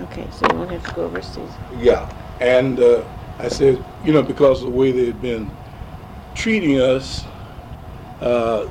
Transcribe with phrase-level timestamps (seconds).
[0.00, 1.50] Okay, so you won't have to go overseas.
[1.78, 3.04] Yeah, and uh,
[3.38, 5.50] I said, you know, because of the way they had been
[6.34, 7.24] treating us,
[8.20, 8.68] uh,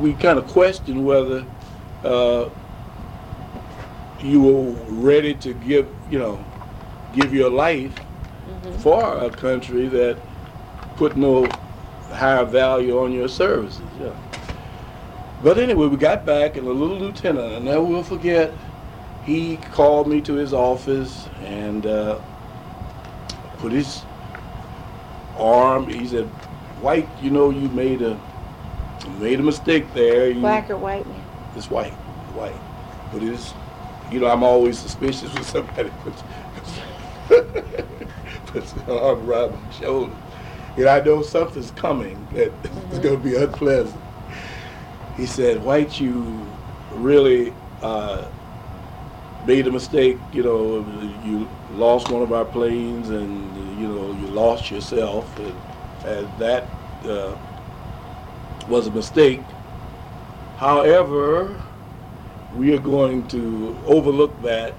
[0.00, 1.44] we kind of questioned whether
[2.04, 2.48] uh,
[4.20, 6.44] you were ready to give, you know,
[7.14, 7.98] give your life
[8.78, 10.18] for a country that
[10.96, 11.46] put no
[12.10, 13.82] higher value on your services.
[14.00, 14.14] Yeah.
[15.42, 18.52] But anyway, we got back, and the little lieutenant, I never will forget,
[19.26, 22.18] he called me to his office and uh,
[23.58, 24.02] put his
[25.36, 25.88] arm.
[25.88, 26.26] He said,
[26.80, 28.18] "White, you know, you made a
[29.04, 30.30] you made a mistake there.
[30.30, 31.24] You, Black or white man?
[31.56, 31.92] It's white,
[32.34, 32.54] white.
[33.12, 33.52] But it's,
[34.12, 36.22] you know, I'm always suspicious when somebody puts
[38.46, 40.14] puts an arm around my shoulder.
[40.76, 42.52] And I know something's coming that
[42.92, 44.00] is going to be unpleasant.
[45.16, 46.46] He said, White, you
[46.92, 47.52] really
[47.82, 48.26] uh,
[49.46, 50.18] made a mistake.
[50.32, 50.78] You know,
[51.24, 55.38] you lost one of our planes and, you know, you lost yourself.
[55.38, 55.54] And,
[56.04, 56.64] and that
[57.04, 57.36] uh,
[58.68, 59.40] was a mistake.
[60.56, 61.60] However,
[62.56, 64.74] we are going to overlook that,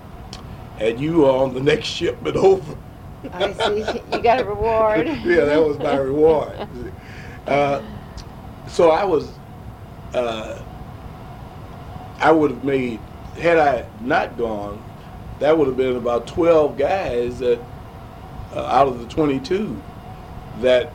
[0.80, 2.75] and you are on the next shipment over.
[3.33, 4.02] I see.
[4.11, 5.05] You got a reward.
[5.25, 6.67] yeah, that was my reward.
[7.47, 7.81] Uh,
[8.67, 9.31] so I was,
[10.14, 10.61] uh,
[12.20, 12.99] I would have made,
[13.38, 14.83] had I not gone,
[15.39, 17.59] that would have been about 12 guys that,
[18.53, 19.81] uh, out of the 22
[20.61, 20.91] that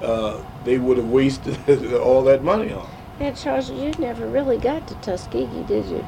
[0.00, 2.88] uh, they would have wasted all that money on.
[3.20, 6.04] Now, Charles, you never really got to Tuskegee, did you?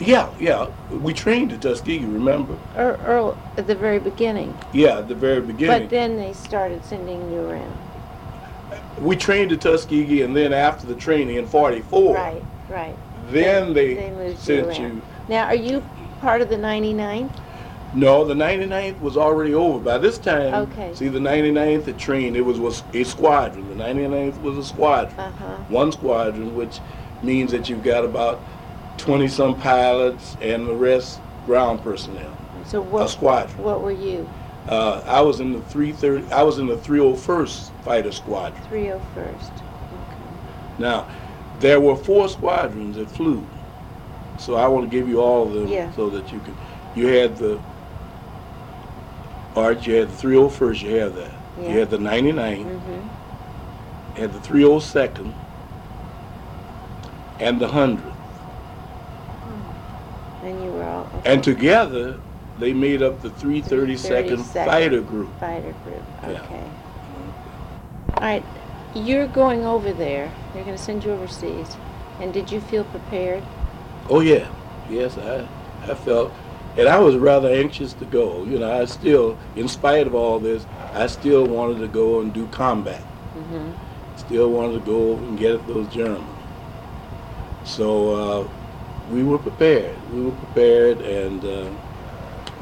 [0.00, 0.68] Yeah, yeah.
[0.90, 2.58] We trained at Tuskegee, remember?
[2.76, 4.56] Or, or at the very beginning.
[4.72, 5.82] Yeah, at the very beginning.
[5.82, 7.72] But then they started sending you around.
[9.00, 12.96] we trained at Tuskegee, and then after the training in '44, Right, right.
[13.30, 14.80] Then they, They moved you sent around.
[14.96, 15.02] you.
[15.28, 15.84] Now, are you
[16.20, 17.30] part of the 99th?
[17.94, 20.68] No, the 99th was already over by this time.
[20.70, 20.92] Okay.
[20.94, 22.36] See, the 99th had trained.
[22.36, 23.68] It was, was a squadron.
[23.76, 25.18] The 99th was a squadron.
[25.18, 25.56] Uh-huh.
[25.68, 26.80] One squadron, which
[27.22, 28.40] means that you've got about
[28.98, 32.36] 20 some pilots and the rest ground personnel.
[32.66, 33.62] So A what, squadron.
[33.62, 34.28] what were you?
[34.68, 36.32] Uh, I was in the 330.
[36.32, 38.60] I was in the 301st Fighter Squadron.
[38.64, 39.00] 301st.
[39.52, 39.62] Okay.
[40.78, 41.06] Now,
[41.60, 43.46] there were four squadrons that flew.
[44.38, 45.90] So I want to give you all of them Yeah.
[45.92, 46.54] so that you can.
[46.94, 47.60] You had the.
[49.56, 51.30] Right, you had the 301st, you have that.
[51.58, 51.72] Yeah.
[51.72, 54.16] You had the 99th, Mm-hmm.
[54.16, 55.32] you had the 302nd,
[57.40, 58.12] and the 100th.
[60.42, 61.06] And you were all.
[61.16, 61.32] okay.
[61.32, 62.20] And together,
[62.58, 65.40] they made up the 332nd 332nd Fighter Group.
[65.40, 66.02] Fighter group.
[66.22, 66.42] Yeah.
[66.42, 66.64] Okay.
[68.14, 68.44] All right.
[68.94, 70.30] You're going over there.
[70.56, 71.76] They're going to send you overseas.
[72.18, 73.42] And did you feel prepared?
[74.08, 74.50] Oh yeah,
[74.88, 75.46] yes, I,
[75.82, 76.32] I felt,
[76.78, 78.42] and I was rather anxious to go.
[78.44, 82.32] You know, I still, in spite of all this, I still wanted to go and
[82.32, 83.02] do combat.
[83.02, 83.72] Mm-hmm.
[84.16, 86.24] Still wanted to go and get at those Germans.
[87.64, 88.48] So uh,
[89.10, 89.94] we were prepared.
[90.10, 91.70] We were prepared, and uh,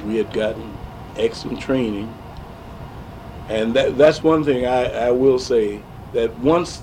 [0.05, 0.77] we had gotten
[1.17, 2.13] excellent training.
[3.49, 5.81] And that, that's one thing I, I will say
[6.13, 6.83] that once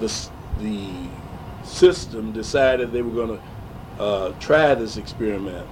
[0.00, 0.90] the the
[1.62, 5.66] system decided they were going to uh, try this experiment,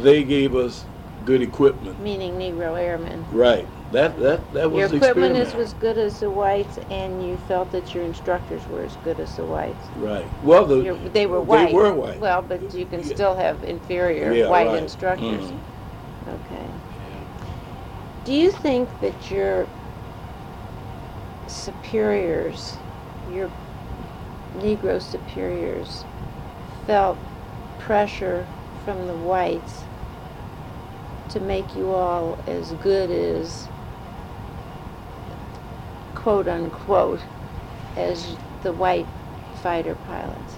[0.00, 0.84] they gave us
[1.24, 1.98] good equipment.
[2.00, 3.24] Meaning Negro Airmen.
[3.32, 3.66] Right.
[3.92, 7.70] That that that was Your equipment is as good as the whites, and you felt
[7.70, 9.86] that your instructors were as good as the whites.
[9.96, 10.26] Right.
[10.42, 11.68] Well, the Your- They were white.
[11.68, 12.18] They were white.
[12.18, 13.14] Well, but you can Yeah.
[13.14, 14.82] still have inferior Yeah, white right.
[14.82, 15.44] instructors.
[15.44, 15.58] Mhm.
[16.26, 16.66] Okay.
[18.24, 19.66] Do you think that your
[21.48, 22.76] superiors,
[23.32, 23.50] your
[24.58, 26.04] Negro superiors,
[26.86, 27.18] felt
[27.80, 28.46] pressure
[28.84, 29.82] from the whites
[31.30, 33.66] to make you all as good as,
[36.14, 37.20] quote unquote,
[37.96, 39.06] as the white
[39.62, 40.54] fighter pilots?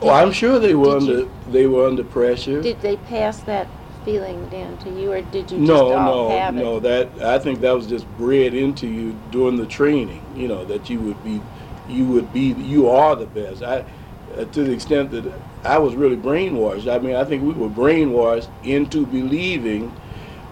[0.00, 2.62] Well, I'm sure they were Did you- under they were under pressure.
[2.62, 3.66] Did they pass that
[4.04, 6.60] feeling down to you, or did you just no, all no, have it?
[6.60, 6.80] no.
[6.80, 10.22] That I think that was just bred into you during the training.
[10.36, 11.40] You know that you would be,
[11.88, 13.62] you would be, you are the best.
[13.62, 13.84] I,
[14.36, 15.30] uh, to the extent that
[15.64, 16.92] I was really brainwashed.
[16.92, 19.92] I mean, I think we were brainwashed into believing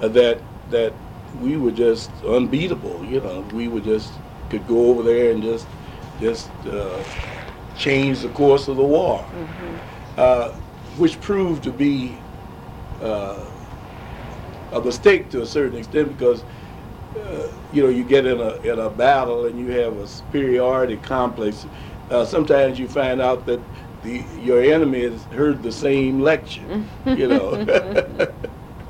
[0.02, 0.40] uh, that
[0.70, 0.92] that
[1.40, 3.04] we were just unbeatable.
[3.04, 4.12] You know, we would just
[4.50, 5.66] could go over there and just
[6.20, 7.02] just uh,
[7.76, 10.18] change the course of the war, Mhm.
[10.18, 10.48] uh,
[10.96, 12.16] which proved to be
[13.02, 13.36] uh,
[14.72, 16.42] a mistake to a certain extent because
[17.16, 20.96] uh, you know you get in a in a battle and you have a superiority
[20.96, 21.66] complex.
[22.10, 23.60] Uh, sometimes you find out that
[24.02, 27.54] the your enemy has heard the same lecture, you know.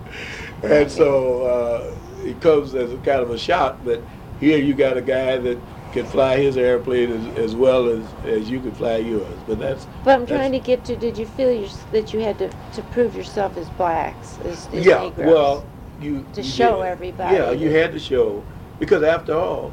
[0.63, 1.95] and so uh,
[2.25, 4.03] it comes as a kind of a shock that
[4.41, 5.59] here you got a guy that
[5.93, 9.27] can fly his airplane as, as well as, as you can fly yours.
[9.47, 12.21] But that's But I'm that's- trying to get to, did you feel your, that you
[12.21, 15.27] had to, to prove yourself as blacks, as, as yeah, Negroes?
[15.27, 15.67] well,
[16.01, 16.87] you To you show did.
[16.89, 18.45] everybody Yeah, you had to show
[18.79, 19.73] because after all,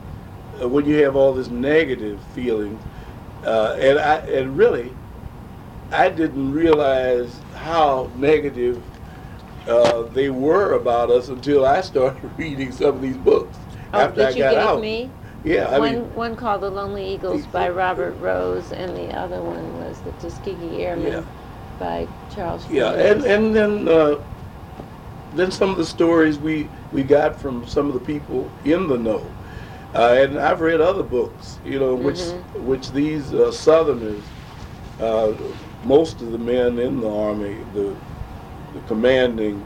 [0.62, 2.80] uh, when you have all this negative feeling,
[3.46, 4.92] uh, and I and really,
[5.92, 8.82] I didn't realize how negative
[9.68, 13.56] uh, they were about us until I started reading some of these books
[13.94, 14.82] Oh, after I that you got gave out.
[14.82, 15.12] me?
[15.46, 19.42] Yeah, I one, mean, one called The Lonely Eagles by Robert Rose, and the other
[19.42, 21.24] one was The Tuskegee Airmen Yeah.
[21.80, 24.16] by Charles yeah, and and then uh,
[25.36, 28.98] then some of the stories we we got from some of the people in the
[28.98, 29.22] know.
[29.94, 32.66] Uh, and I've read other books, you know, which Mhm.
[32.66, 34.24] which these uh, Southerners,
[35.00, 35.32] uh,
[35.86, 37.94] most of the men in the army, the,
[38.74, 39.64] the commanding,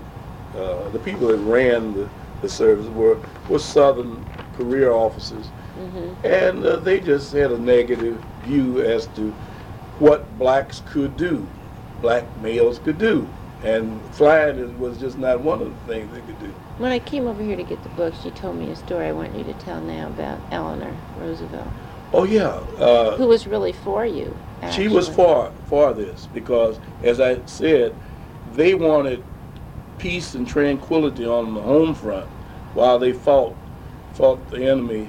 [0.58, 2.08] uh, the people that ran the,
[2.42, 3.18] the service were
[3.48, 4.24] were Southern
[4.58, 5.48] career officers,
[5.80, 6.16] Mhm.
[6.26, 9.31] and uh, they just had a negative view as to
[10.00, 11.48] what blacks could do,
[12.02, 13.28] black males could do,
[13.64, 16.54] and flying was just not one of the things they could do.
[16.78, 19.12] When I came over here to get the books, you told me a story I
[19.12, 21.68] want you to tell now about Eleanor Roosevelt,
[22.14, 22.60] Oh yeah.
[22.80, 24.36] Uh, who was really for you.
[24.72, 27.96] She was for for this because, as I said,
[28.54, 29.24] they wanted
[30.00, 32.25] peace and tranquility on the home front,
[32.74, 33.56] while they fought
[34.14, 35.08] fought the enemy,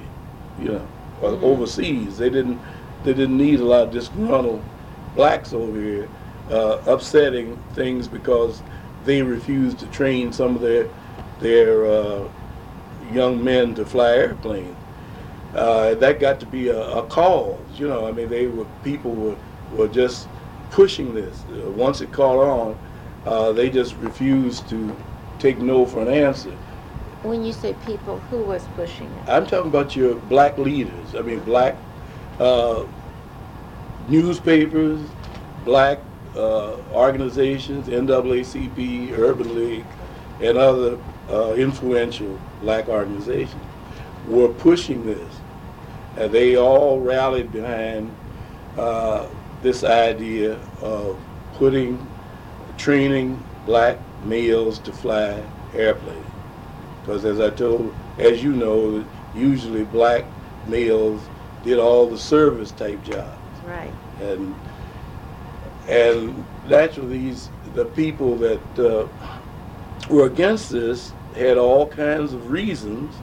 [0.59, 0.81] you know,
[1.21, 1.43] Mhm.
[1.43, 2.17] overseas.
[2.17, 2.59] They didn't
[3.03, 4.61] they didn't need a lot of disgruntled
[5.15, 6.09] blacks over here
[6.51, 8.61] uh, upsetting things because
[9.05, 10.87] they refused to train some of their
[11.39, 12.23] their uh,
[13.13, 14.75] young men to fly airplanes
[15.55, 17.57] uh, that got to be a, a cause.
[17.77, 19.35] You know, I mean, they were people were
[19.75, 20.27] were just
[20.69, 21.43] pushing this.
[21.49, 22.77] Uh, once it caught on,
[23.25, 24.95] uh, they just refused to
[25.39, 26.53] take no for an answer.
[27.23, 29.29] When you say people, who was pushing it?
[29.29, 31.13] I'm talking about your black leaders.
[31.15, 31.77] I mean, black
[32.39, 32.83] uh,
[34.09, 34.99] newspapers,
[35.63, 35.99] black
[36.35, 39.85] uh, organizations, NAACP, Urban League,
[40.41, 40.97] and other
[41.29, 43.63] uh, influential black organizations
[44.27, 45.39] were pushing this.
[46.17, 48.11] And they all rallied behind
[48.77, 49.27] uh,
[49.61, 51.19] this idea of
[51.53, 52.03] putting,
[52.77, 55.43] training black males to fly
[55.75, 56.30] airplanes.
[57.01, 59.03] Because as I told, as you know,
[59.35, 60.25] usually black
[60.67, 61.21] males
[61.63, 63.37] did all the service type jobs.
[63.65, 63.93] Right.
[64.21, 64.55] And
[65.87, 69.07] and naturally, these the people that uh,
[70.09, 73.13] were against this had all kinds of reasons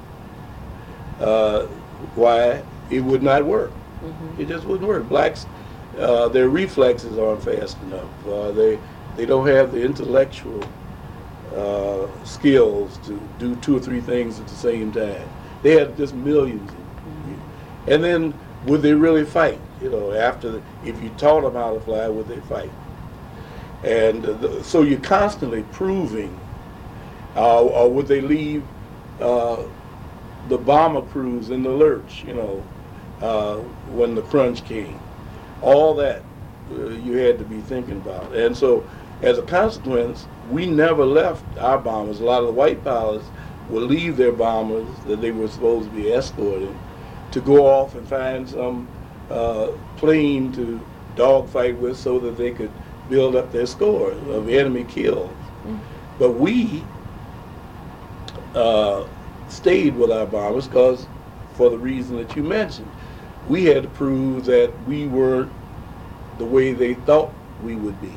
[1.21, 1.67] uh,
[2.15, 3.71] why it would not work.
[4.01, 5.09] hmm It just wouldn't work.
[5.09, 5.47] Blacks,
[5.99, 8.27] uh, their reflexes aren't fast enough.
[8.27, 8.79] Uh, they
[9.17, 10.63] they don't have the intellectual
[11.55, 15.29] uh, skills to do two or three things at the same time.
[15.63, 16.71] They had just 1000000s
[17.87, 18.35] And then
[18.67, 19.61] would they really fight?
[19.81, 22.71] You know, after if you taught them how to fly, would they fight?
[23.85, 26.39] And uh, the, so you're constantly proving,
[27.37, 28.65] uh, or would they leave
[29.21, 29.63] uh,
[30.49, 32.25] the bomber crews in the lurch?
[32.25, 32.65] You know,
[33.21, 33.57] uh,
[33.93, 34.99] when the crunch came,
[35.63, 36.23] all that
[36.73, 38.35] uh, you had to be thinking about.
[38.35, 38.89] And so,
[39.23, 42.21] as a consequence, we never left our bombers.
[42.21, 43.27] A lot of the white pilots
[43.69, 46.79] would leave their bombers that they were supposed to be escorting
[47.33, 48.89] to go off and find some
[49.31, 50.81] uh, plane to
[51.17, 52.71] dogfight with so that they could
[53.11, 55.31] build up their score of enemy kills.
[55.67, 55.79] Mm.
[56.19, 56.83] But we
[58.55, 59.07] uh,
[59.49, 61.07] stayed with our bombers because,
[61.55, 62.91] for the reason that you mentioned,
[63.49, 65.49] we had to prove that we were
[66.39, 67.33] the way they thought
[67.63, 68.13] we would be.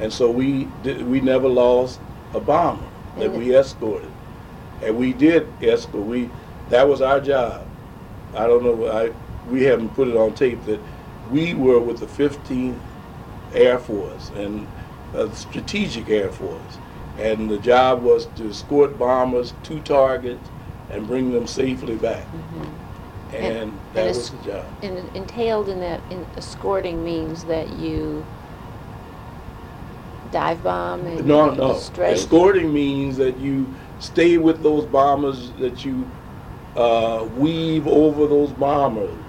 [0.00, 2.00] And so we did, we never lost
[2.34, 2.82] a bomber
[3.18, 4.10] that we escorted.
[4.82, 6.04] And we did escort.
[6.06, 6.30] We
[6.70, 7.66] that was our job.
[8.34, 8.88] I don't know.
[8.90, 9.12] I
[9.50, 10.80] we haven't put it on tape that
[11.30, 12.78] we were with the 15th
[13.52, 14.66] Air Force and
[15.14, 16.78] uh, Strategic Air Force,
[17.18, 20.48] and the job was to escort bombers to targets
[20.90, 22.24] and bring them safely back.
[22.24, 22.64] hmm
[23.34, 24.64] And, And- that and was the job.
[24.82, 28.24] And entailed in that, in escorting means that you
[30.32, 31.72] dive bomb and No, no.
[31.98, 33.66] Escorting means that you
[33.98, 36.08] stay with those bombers, that you
[36.76, 39.24] uh, weave over those bombers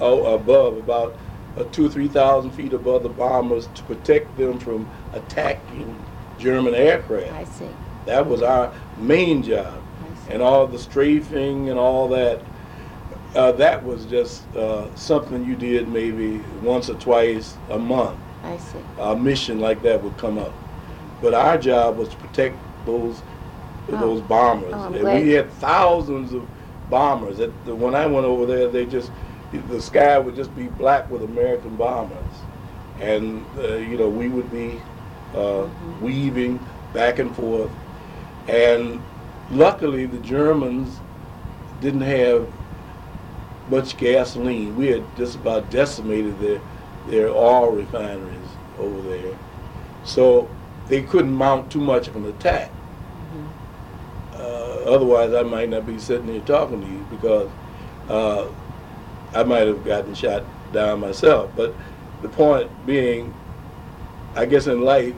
[0.00, 1.16] oh, above, about
[1.56, 5.94] uh, two or three thousand feet above the bombers to protect them from attacking
[6.38, 7.32] German aircraft.
[7.32, 7.68] I see.
[8.06, 9.82] That was our main job.
[10.30, 12.40] And all the strafing and all that
[13.34, 18.18] Uh, that was just uh, something you did maybe once or twice a month.
[18.42, 18.78] I see.
[18.98, 20.52] A mission like that would come up.
[21.20, 22.56] But our job was to protect
[22.86, 23.22] those
[23.90, 23.96] Oh.
[23.98, 24.72] those bombers.
[24.76, 26.46] Oh, and we had thousands of
[26.88, 27.40] bombers.
[27.40, 29.10] At the, when I went over there, they just
[29.68, 32.16] the sky would just be black with American bombers,
[33.00, 34.80] and uh, you know we would be
[35.34, 36.00] uh, Mhm.
[36.00, 36.60] weaving
[36.94, 37.70] back and forth.
[38.48, 39.00] And
[39.50, 41.00] luckily, the Germans
[41.80, 42.46] didn't have
[43.68, 44.76] much gasoline.
[44.76, 46.60] We had just about decimated their
[47.08, 49.36] their oil refineries over there,
[50.04, 50.48] so
[50.88, 52.70] they couldn't mount too much of an attack.
[53.34, 54.40] Mhm.
[54.40, 57.48] Uh, otherwise, I might not be sitting here talking to you because
[58.08, 58.46] uh,
[59.34, 60.42] I might have gotten shot
[60.72, 61.50] down myself.
[61.56, 61.74] But
[62.22, 63.32] the point being,
[64.34, 65.14] I guess in life,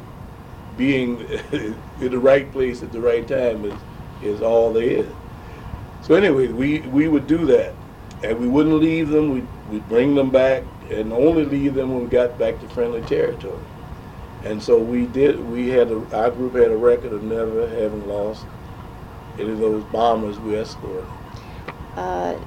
[0.77, 1.21] being
[1.53, 3.75] in the right place at the right time is
[4.23, 5.07] is all there is.
[6.03, 7.75] So anyway, we we would do that,
[8.23, 9.31] and we wouldn't leave them.
[9.33, 13.03] We we'd bring them back, and only leave them when we got back to friendly
[13.03, 13.63] territory.
[14.45, 15.43] And so we did.
[15.51, 18.45] We had a, our group had a record of never having lost
[19.39, 21.07] any of those bombers we escorted.
[21.97, 22.39] Uh,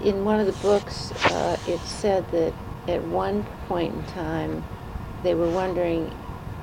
[0.00, 2.54] in one of the books, uh, it said that
[2.86, 4.64] at one point in time,
[5.22, 6.12] they were wondering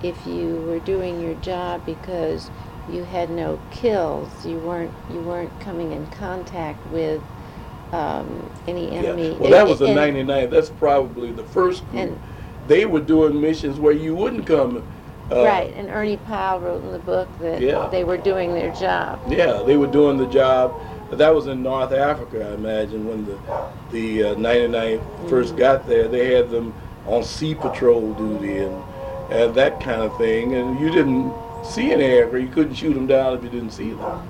[0.02, 2.50] if you were doing your job because
[2.90, 4.46] you had no kills.
[4.46, 7.22] You weren't you weren't coming in contact with
[7.92, 9.30] um, any enemy.
[9.32, 9.38] Yeah.
[9.38, 10.50] Well, that was the And- 99.
[10.50, 12.04] That's probably the first group.
[12.04, 12.20] And-
[12.68, 14.82] they were doing missions where you wouldn't come.
[15.32, 17.88] Uh, right, and Ernie Powell wrote in the book that Yeah.
[17.92, 19.20] they were doing their job.
[19.30, 20.74] Yeah, they were doing the job.
[21.10, 23.38] But that was in North Africa, I imagine, when the
[23.92, 25.58] the uh, 99 first Mhm.
[25.60, 26.08] got there.
[26.08, 26.74] They had them
[27.08, 28.76] on sea patrol duty and
[29.30, 30.54] and that kind of thing.
[30.56, 31.32] And you didn't
[31.64, 32.44] see an aircraft.
[32.44, 34.22] You couldn't shoot them down if you didn't see them.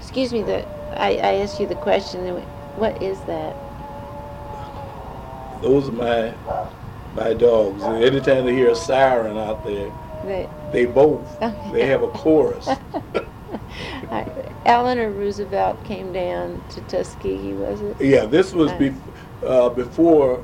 [0.00, 2.40] Excuse me, that I, I asked you the question.
[2.74, 3.56] And What is that?
[5.60, 6.34] Those are my
[7.14, 7.82] my dogs.
[7.84, 9.90] Anytime they hear a siren out there,
[10.24, 11.38] That they both.
[11.72, 12.68] They have a chorus.
[14.10, 18.00] I- Eleanor Roosevelt came down to Tuskegee, was it?
[18.00, 18.92] Yeah, this was be,
[19.46, 20.40] uh, before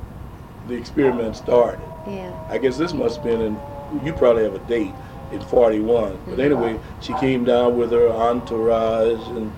[0.66, 1.80] the experiment started.
[2.06, 2.32] Yeah.
[2.48, 3.60] I guess this must have been in,
[4.04, 4.94] you probably have a date,
[5.32, 6.18] in 41.
[6.26, 6.44] But Mhm.
[6.44, 9.52] anyway, she came down with her entourage and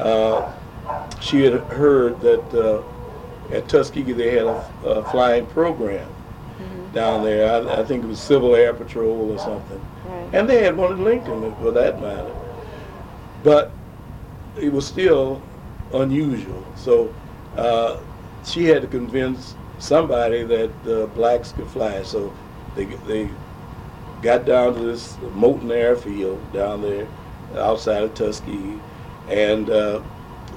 [0.00, 0.52] uh,
[1.20, 2.82] she had heard that uh,
[3.54, 6.08] at Tuskegee they had a, a flying program
[6.58, 6.92] Mhm.
[6.92, 7.50] down there.
[7.68, 9.80] I, I think it was Civil Air Patrol or something.
[10.08, 10.28] Right.
[10.32, 12.32] And they had one in Lincoln for that matter.
[13.42, 13.70] But
[14.56, 15.42] it was still
[15.92, 16.64] unusual.
[16.76, 17.12] So
[17.56, 17.98] uh,
[18.44, 22.02] she had to convince somebody that uh, blacks could fly.
[22.02, 22.32] So
[22.76, 23.28] they they
[24.22, 27.06] got down to this Moton Airfield down there
[27.58, 28.80] outside of Tuskegee,
[29.28, 30.00] and uh,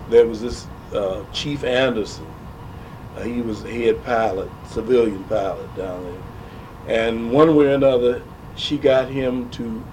[0.09, 2.27] there was this uh, Chief Anderson.
[3.15, 8.21] Uh, he was head pilot, civilian pilot down there, and one way or another,
[8.55, 9.83] she got him to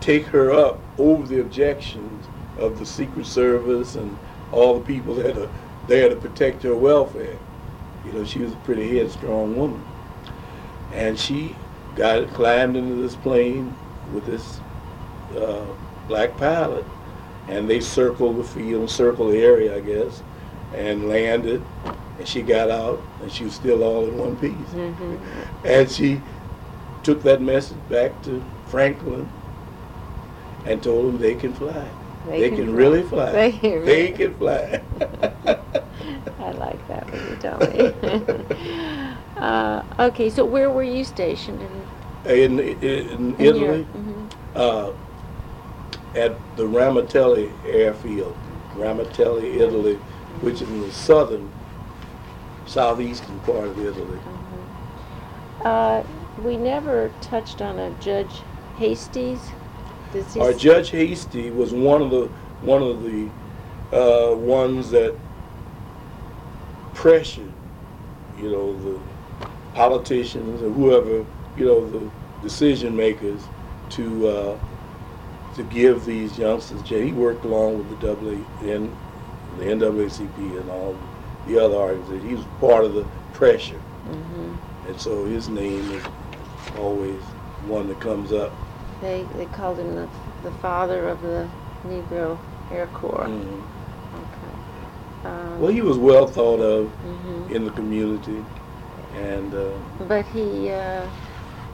[0.00, 2.26] take her up over the objections
[2.58, 4.16] of the Secret Service and
[4.52, 5.50] all the people that are
[5.86, 7.38] there to protect her welfare.
[8.04, 9.82] You know, she was a pretty headstrong woman.
[10.92, 11.56] And she
[11.96, 13.74] got climbed into this plane
[14.12, 14.60] with this
[15.36, 15.64] uh,
[16.06, 16.84] black pilot,
[17.48, 20.22] and they circled the field, circled the area, I guess,
[20.74, 21.62] and landed.
[22.18, 24.52] And she got out, and she was still all in one piece.
[24.74, 25.18] Mhm.
[25.64, 26.20] And she
[27.02, 29.28] took that message back to Franklin
[30.64, 31.86] and told him they can fly.
[32.28, 32.74] They, can, fly.
[32.74, 33.32] really fly.
[33.32, 34.80] They can really- They can fly.
[36.40, 39.14] I like that when you tell me.
[39.36, 41.60] uh, okay, so where were you stationed
[42.26, 43.86] in, in, in, in in Italy?
[43.94, 44.30] Mhm.
[44.54, 44.90] uh,
[46.14, 48.36] at the Ramitelli airfield,
[48.76, 49.94] Ramitelli, Italy,
[50.40, 51.50] which is in the southern,
[52.66, 54.18] southeastern part of Italy.
[54.18, 55.66] Mhm.
[55.66, 56.02] Uh,
[56.42, 58.42] we never touched on a Judge
[58.78, 58.96] he
[60.40, 62.28] Our Judge Hastie was one of the
[62.62, 63.28] one of the
[63.92, 65.14] uh, ones that
[66.94, 67.52] pressured,
[68.40, 68.98] you know, the
[69.74, 71.24] politicians or whoever,
[71.56, 72.10] you know, the
[72.42, 73.42] decision makers
[73.90, 74.58] to uh,
[75.54, 76.82] to give these youngsters.
[76.82, 78.90] Jay, he worked along with the WN,
[79.58, 80.96] the NAACP and all
[81.46, 82.28] the other organizations.
[82.28, 84.56] He was part of the pressure, Mhm.
[84.88, 86.02] and so his name is
[86.80, 87.20] always
[87.68, 88.52] one that comes up.
[89.00, 90.08] They they called him the
[90.42, 91.46] the father of the
[91.88, 92.36] Negro
[92.72, 93.26] Air Corps.
[93.28, 93.62] Mhm.
[94.22, 95.28] Okay.
[95.30, 97.50] Um, Well, he was well thought of mhm.
[97.50, 98.44] in the community,
[99.16, 99.70] and uh,
[100.08, 101.02] But he, uh,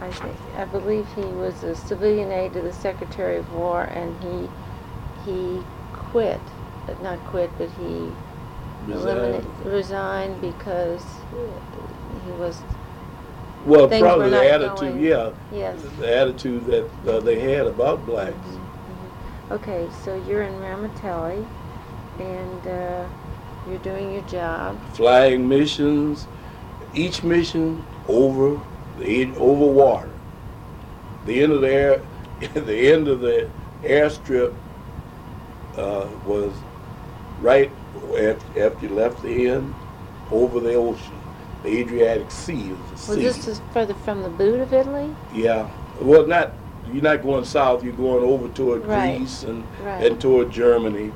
[0.00, 4.14] I think, I believe he was a civilian aide to the Secretary of War, and
[4.22, 4.48] he
[5.30, 6.40] he quit,
[7.02, 8.10] not quit, but he
[9.64, 10.40] resigned.
[10.40, 11.04] because
[12.24, 12.62] he was,
[13.66, 15.76] Well, things probably were the attitude, going- yeah, yes.
[15.98, 18.34] the attitude that uh, they had about blacks.
[18.34, 19.54] Mhm.
[19.54, 21.44] Okay, so you're in Ramitelli,
[22.18, 23.04] and uh,
[23.68, 24.78] you're doing your job.
[24.94, 26.26] Flying missions,
[26.94, 28.60] each mission over
[29.00, 30.08] the over water.
[31.26, 32.02] The end of the air,
[32.54, 33.50] the end of the
[33.82, 34.54] airstrip
[35.76, 36.52] uh, was
[37.40, 37.70] right
[38.18, 39.74] after, after you left the end
[40.30, 41.14] over the ocean.
[41.62, 43.22] The Adriatic Sea is the Was sea.
[43.22, 45.14] this is further from the boot of Italy?
[45.34, 45.68] Yeah.
[46.00, 46.52] Well, not
[46.90, 47.84] you're not going south.
[47.84, 49.18] You're going over toward Right.
[49.18, 50.06] Greece and Right.
[50.06, 51.12] and toward Germany.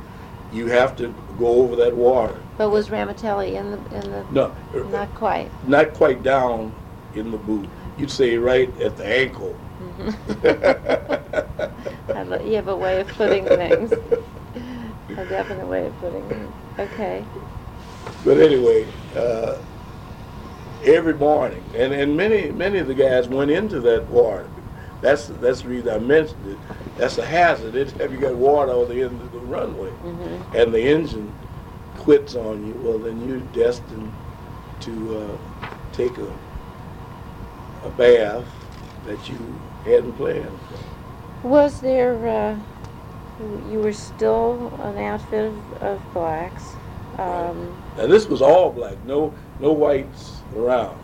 [0.52, 2.36] You have to go over that water.
[2.58, 4.24] But was Ramitelli in the in the?
[4.30, 4.52] No,
[4.90, 5.50] Not quite.
[5.66, 6.72] not quite down
[7.16, 7.68] in the boot.
[7.96, 9.54] You'd say right at the ankle.
[12.26, 13.92] Lo- you have a way of putting things.
[15.16, 16.50] A definite way of putting it.
[16.78, 17.24] Okay.
[18.24, 19.56] But anyway, uh,
[20.84, 24.48] every morning, and, and many many of the guys went into that water.
[25.00, 26.58] That's that's the reason I mentioned it.
[26.96, 27.74] That's a hazard.
[27.74, 31.34] It's, have you got water on the end of the runway, hmm and the engine
[31.98, 34.12] quits on you, well then you're destined
[34.80, 35.36] to uh,
[35.92, 36.28] take a
[37.84, 38.44] a bath
[39.06, 39.38] that you
[39.84, 40.58] hadn't planned.
[41.42, 42.14] Was there?
[42.26, 42.58] Uh,
[43.70, 46.64] you were still an outfit of, of blacks.
[47.18, 50.98] Um, Now this was all black, no no whites around.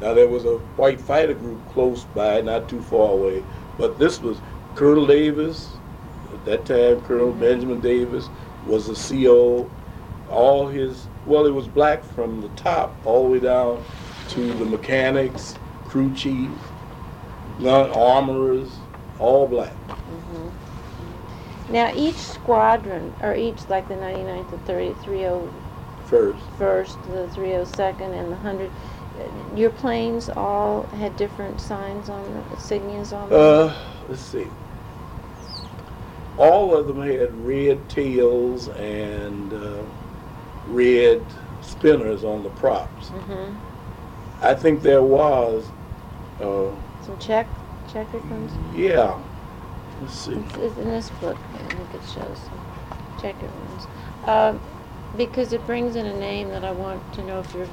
[0.00, 3.42] Now there was a white fighter group close by, not too far away,
[3.78, 4.38] but this was
[4.74, 5.70] Colonel Davis.
[6.32, 7.40] At that time, Colonel Mhm.
[7.40, 8.28] Benjamin Davis
[8.66, 9.70] was the CO.
[10.30, 13.82] All his well, it was black from the top all the way down
[14.28, 15.54] to the mechanics,
[15.88, 16.50] crew chief,
[17.62, 18.78] gun armorers,
[19.18, 19.72] all black.
[19.88, 20.50] mhm.
[21.68, 28.28] Now each squadron, or each like the 99th, the 30, 301st, First, the 302nd, and
[28.28, 33.40] the 100, uh, your planes all had different signs on them, insignias on them?
[33.40, 33.74] Uh,
[34.08, 34.46] let's see.
[36.38, 39.82] All of them had red tails and uh,
[40.68, 41.22] red
[41.62, 43.08] spinners on the props.
[43.08, 43.54] hmm
[44.42, 45.66] I think there was,
[46.40, 46.70] uh,
[47.04, 47.46] Some check,
[47.92, 48.52] checkered ones?
[48.74, 49.18] yeah.
[50.00, 50.32] Let's see.
[50.32, 53.86] It's, it's in this book, I think it shows some checkered ones.
[54.24, 54.60] Um,
[55.16, 57.68] because it brings in a name that I want to know if you're,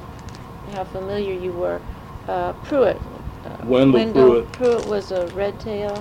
[0.72, 1.80] how familiar you were.
[2.26, 2.98] Uh, Pruitt.
[3.44, 4.52] Uh, Wendell Pruitt.
[4.52, 5.96] Pruitt was a red tail.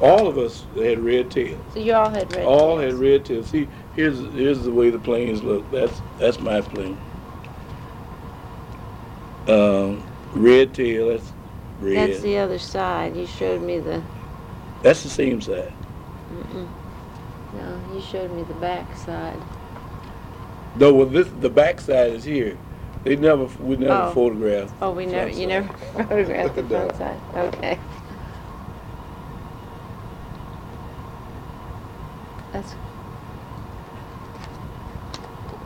[0.00, 1.60] All of us had red tails.
[1.74, 2.92] So you all had red All tails.
[2.92, 3.46] had red tails.
[3.48, 5.68] See, here's here's the way the planes look.
[5.70, 6.98] That's that's my plane.
[9.46, 11.08] Um, red tail.
[11.08, 11.32] That's
[11.80, 12.10] red.
[12.10, 13.16] That's the other side.
[13.16, 14.02] You showed me the.
[14.82, 15.72] that's the same side.
[16.32, 16.68] Mm-mm.
[17.54, 19.40] No, you showed me the back side.
[20.76, 22.56] No, well, this the back side is here.
[23.04, 24.12] They never, we never Oh.
[24.12, 24.74] photographed.
[24.82, 25.30] Oh, we the never.
[25.30, 25.48] You side.
[25.48, 25.68] never
[26.04, 26.68] photographed the No.
[26.68, 27.20] front side.
[27.34, 27.78] Okay.
[32.52, 32.74] That's.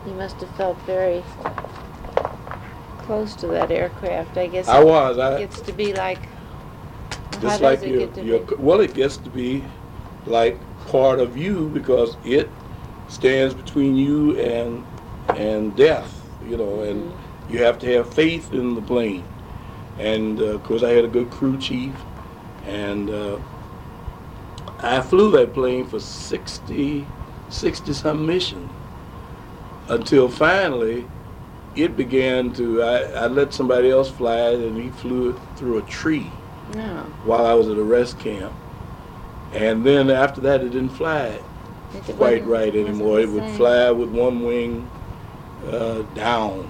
[0.07, 1.23] You must have felt very
[3.03, 4.37] close to that aircraft.
[4.39, 5.19] I guess I it was.
[5.19, 6.29] I gets to be like.
[7.41, 9.65] Just like it your, your well, it gets to be
[10.27, 12.49] like part of you because it
[13.09, 14.85] stands between you and
[15.37, 16.21] and death.
[16.49, 17.53] You know, and Mm-hmm.
[17.53, 19.25] you have to have faith in the plane.
[19.99, 21.95] And uh, of course, I had a good crew chief,
[22.67, 23.39] and uh,
[24.81, 27.07] I flew that plane for 60,
[27.49, 28.71] 60 some missions
[29.89, 31.07] until finally
[31.77, 32.83] it began to.
[32.83, 36.31] I, I let somebody else fly it, and he flew it through a tree
[36.75, 37.05] No.
[37.25, 38.53] while I was at a rest camp.
[39.53, 41.43] And then after that, it didn't fly it
[42.17, 43.21] quite wasn't- right anymore.
[43.21, 44.89] It would fly with one wing
[45.71, 46.65] uh, down.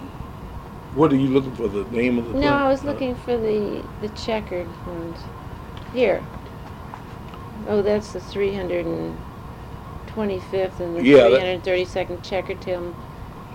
[0.94, 1.68] What are you looking for?
[1.68, 2.40] The name of the?
[2.40, 5.18] No, I was looking for the the checkered ones.
[5.92, 6.22] Here.
[7.68, 12.94] Oh, that's the 325th and the Yeah, 332nd checkered tail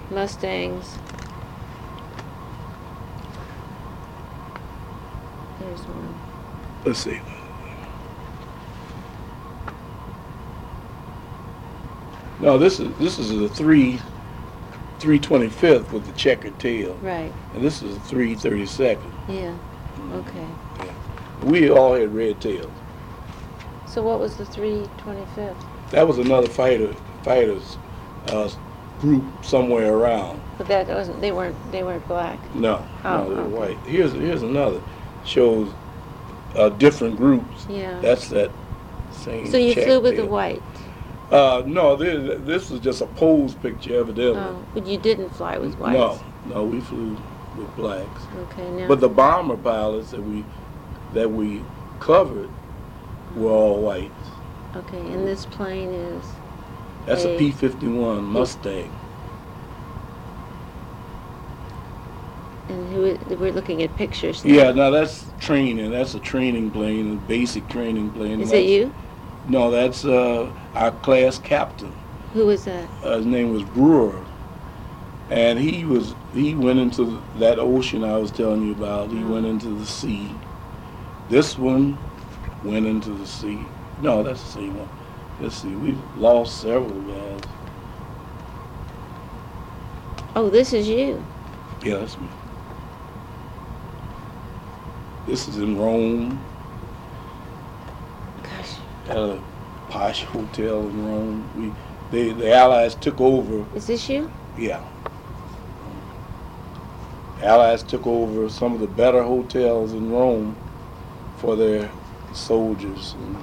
[0.09, 0.97] Mustangs.
[5.77, 6.15] There's one.
[6.85, 7.19] Let's see.
[12.39, 13.99] No, this is this is the three,
[14.99, 17.31] three twenty fifth with the checkered tail, Right.
[17.55, 19.11] and this is the three thirty second.
[19.27, 19.55] Yeah.
[20.13, 20.47] Okay.
[21.43, 22.71] We all had red tails.
[23.85, 25.55] So what was the 325th?
[25.91, 27.77] That was another fighter fighters
[28.27, 28.49] uh,
[28.99, 30.41] group somewhere around.
[30.57, 31.21] But that wasn't.
[31.21, 31.55] They weren't.
[31.71, 32.39] They weren't black.
[32.55, 33.73] No, Oh, no, they're okay.
[33.75, 33.77] white.
[33.87, 34.81] Here's here's another
[35.27, 35.71] shows
[36.55, 37.67] uh, different groups.
[37.69, 37.99] Yeah.
[37.99, 38.51] That's that
[39.11, 39.47] same.
[39.47, 40.61] so you flew with the white.
[41.31, 44.41] Uh, no, this, this was just a pose picture, evidently.
[44.41, 46.21] Oh, but you didn't fly with whites?
[46.47, 47.17] No, no, we flew
[47.57, 48.21] with blacks.
[48.51, 48.87] Okay, now.
[48.87, 50.45] But the bomber pilots that we
[51.13, 51.63] that we
[51.99, 52.49] covered
[53.35, 54.13] were all whites.
[54.75, 56.25] Okay, and this plane is,
[57.05, 58.96] That's a A- P-51 Mustang.
[62.69, 64.53] And who, we're looking at pictures now.
[64.53, 65.91] Yeah, now that's training.
[65.91, 68.41] That's a training plane, a basic training plane.
[68.41, 68.93] Is it you?
[69.47, 71.93] No, that's uh, our class captain.
[72.33, 72.87] Who was that?
[73.03, 74.23] Uh, his name was Brewer,
[75.29, 79.09] and he was he went into that ocean I was telling you about.
[79.09, 80.29] He went into the sea.
[81.29, 81.97] This one
[82.63, 83.59] went into the sea.
[84.01, 84.89] No, that's the same one.
[85.39, 87.41] Let's see, we've lost several guys.
[90.35, 91.23] Oh, this is you.
[91.83, 92.27] Yeah, that's me.
[95.27, 96.41] This is in Rome
[98.43, 98.75] Gosh,
[99.09, 99.41] at a
[99.89, 101.49] posh hotel in Rome.
[101.57, 101.73] We
[102.09, 104.31] they the Allies took over is this you?
[104.57, 104.81] Yeah.
[107.41, 110.55] Allies took over some of the better hotels in Rome
[111.39, 111.91] for their
[112.33, 113.37] soldiers and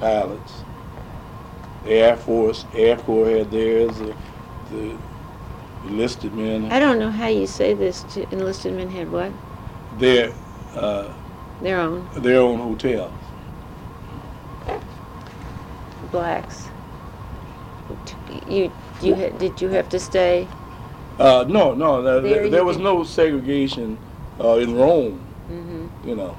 [0.00, 0.62] pilots.
[1.84, 3.98] The Air Force, Air Corps had theirs.
[3.98, 4.16] The,
[4.70, 4.98] the
[5.86, 9.30] enlisted men, I don't know how you say this to enlisted men had what?
[9.98, 10.32] their
[10.74, 11.12] uh,
[11.62, 13.12] Their own, their own hotel.
[16.10, 16.68] blacks.
[18.48, 20.48] You, you, did you have to stay?
[21.18, 23.98] Uh, no, no, there, There there, was can- no segregation
[24.40, 25.20] uh, in Rome.
[25.50, 26.08] Mm-hmm.
[26.08, 26.36] you know.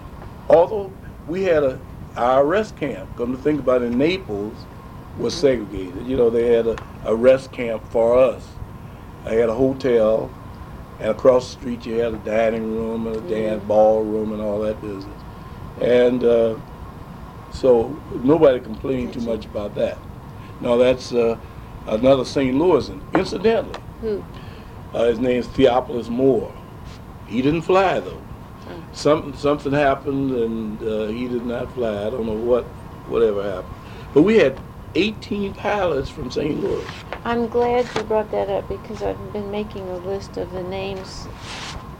[0.49, 0.91] Although
[1.27, 1.79] we had a
[2.15, 4.55] IRS camp, come to think about it, in Naples
[5.17, 6.05] was segregated.
[6.07, 8.47] You know, they had a, a rest camp for us.
[9.25, 10.31] I had a hotel,
[10.99, 13.67] and across the street you had a dining room and a dance Mhm.
[13.67, 15.21] ballroom and all that business.
[15.81, 16.55] And uh,
[17.51, 19.97] so nobody complained too much about that.
[20.61, 21.37] Now, that's uh,
[21.87, 22.53] another St.
[22.55, 23.01] Louisan.
[23.13, 24.23] Incidentally, Who?
[24.93, 26.51] uh, his name's Theophilus Moore.
[27.27, 28.21] He didn't fly though.
[28.69, 28.73] Oh.
[28.91, 32.05] Something something happened and uh, he did not fly.
[32.07, 32.65] I don't know what
[33.07, 33.73] whatever happened.
[34.13, 34.59] But we had
[34.95, 36.59] 18 pilots from St.
[36.61, 36.85] Louis.
[37.25, 41.27] I'm glad you brought that up because I've been making a list of the names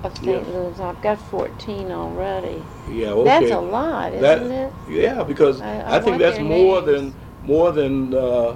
[0.04, 0.28] of St.
[0.48, 0.54] Yeah.
[0.54, 0.80] Louis.
[0.80, 2.64] I've got 14 already.
[2.90, 3.24] Yeah, okay.
[3.26, 4.74] That's a lot, isn't That- it?
[4.90, 6.86] Yeah, because I- I, I think that's more names.
[7.14, 8.56] than more than uh,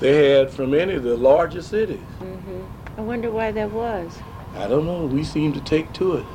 [0.00, 1.98] they had from any of the larger cities.
[2.20, 3.00] Mm-hmm.
[3.00, 4.18] I wonder why that was.
[4.56, 5.06] I don't know.
[5.06, 6.26] We seem to take to it,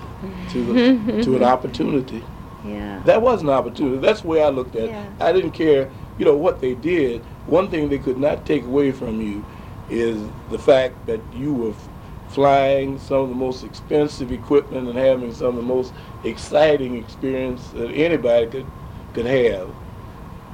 [0.51, 2.23] to the, to an opportunity.
[2.65, 3.01] Yeah.
[3.05, 3.97] That was an opportunity.
[3.97, 4.95] That's the way I looked at it.
[5.19, 7.23] I didn't care, you know, what they did.
[7.47, 9.45] One thing they could not take away from you
[9.89, 11.73] is the fact that you were
[12.29, 17.67] flying some of the most expensive equipment and having some of the most exciting experience
[17.69, 18.65] that anybody could
[19.13, 19.69] could have.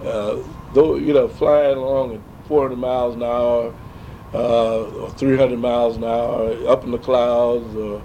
[0.03, 0.37] Uh,
[0.73, 3.73] though, you know, flying along at 400 miles an hour
[4.33, 8.01] uh, or 300 miles an hour up in the clouds or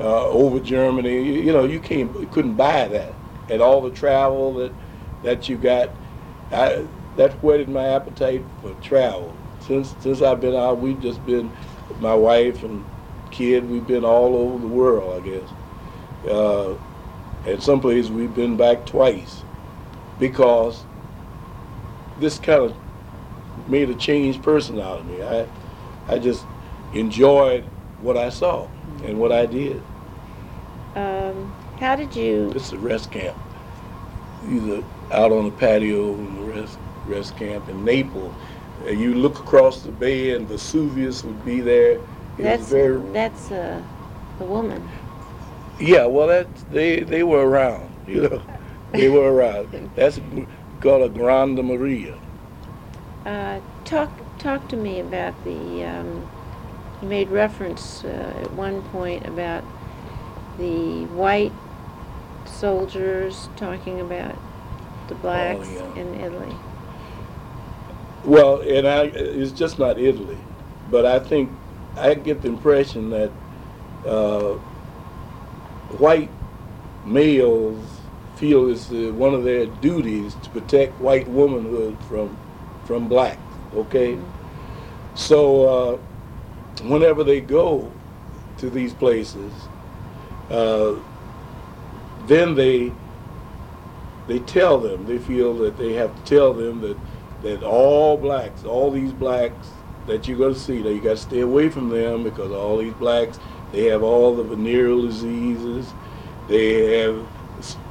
[0.00, 1.22] uh, over Germany.
[1.22, 3.14] You, you know, you can't, couldn't buy that.
[3.48, 4.72] And all the travel that
[5.22, 5.90] that you got,
[6.50, 6.86] I,
[7.20, 9.36] that whetted my appetite for travel.
[9.60, 11.52] Since since I've been out, we've just been,
[12.00, 12.82] my wife and
[13.30, 15.50] kid, we've been all over the world, I guess.
[16.26, 16.76] Uh,
[17.46, 19.42] and some places we've been back twice
[20.18, 20.82] because
[22.20, 22.74] this kind of
[23.68, 25.22] made a changed person out of me.
[25.22, 25.46] I,
[26.08, 26.46] I just
[26.94, 27.64] enjoyed
[28.00, 28.66] what I saw
[29.04, 29.82] and what I did.
[30.94, 32.50] Um, how did you?
[32.50, 33.36] This is a rest camp.
[34.48, 38.34] Either out on the patio in the rest rest camp in Naples.
[38.86, 42.00] And you look across the bay and Vesuvius would be there.
[42.38, 43.84] It That's very that's a,
[44.40, 44.88] a woman.
[45.78, 46.06] yeah.
[46.06, 47.88] Well, that they they were around.
[48.10, 48.42] You know,
[48.92, 49.90] they were around.
[49.94, 50.20] That's
[50.80, 52.18] called a Grande Maria.
[53.24, 55.84] Uh, talk talk to me about the.
[55.84, 56.28] Um,
[57.00, 59.64] you made reference uh, at one point about
[60.58, 61.52] the white
[62.44, 64.36] soldiers talking about
[65.08, 65.94] the blacks yeah.
[65.94, 66.56] in Italy.
[68.24, 70.36] Well, and I, it's just not Italy,
[70.90, 71.50] but I think
[71.96, 73.30] I get the impression that
[74.06, 74.54] uh,
[75.96, 76.30] white
[77.06, 77.78] males
[78.36, 82.36] feel it's uh, one of their duties to protect white womanhood from
[82.84, 83.38] from black.
[83.74, 84.18] Okay,
[85.14, 85.98] so uh,
[86.88, 87.90] whenever they go
[88.58, 89.52] to these places,
[90.50, 90.94] uh,
[92.26, 92.92] then they
[94.28, 96.96] they tell them they feel that they have to tell them that
[97.42, 99.68] that all blacks, all these blacks
[100.06, 102.78] that you're going to see, that you got to stay away from them because all
[102.78, 103.38] these blacks,
[103.72, 105.86] they have all the venereal diseases,
[106.48, 107.26] they have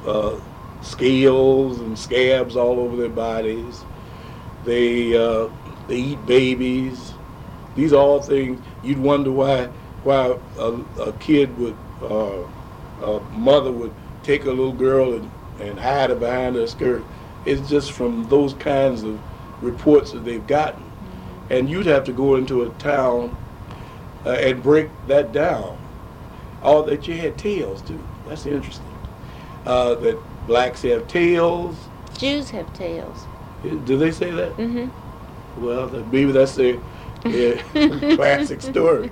[0.06, 0.38] uh,
[0.82, 3.82] scales and scabs all over their bodies,
[4.64, 5.48] they uh,
[5.88, 7.12] they eat babies.
[7.76, 9.66] These are all things you'd wonder why
[10.02, 12.42] why a, a kid would uh,
[13.02, 17.02] a mother would take a little girl and, and hide her behind her skirt.
[17.46, 19.18] It's just from those kinds of
[19.60, 20.82] reports that they've gotten.
[21.50, 23.36] And you'd have to go into a town
[24.24, 25.78] uh, and break that down.
[26.62, 28.02] All that you had tails too.
[28.28, 28.86] That's interesting.
[29.66, 31.76] Uh, that blacks have tails.
[32.18, 33.26] Jews have tails.
[33.62, 34.56] Do they say that?
[34.56, 35.64] Mm-hmm.
[35.64, 36.80] Well, maybe that's a
[37.26, 37.60] yeah,
[38.16, 39.10] classic story.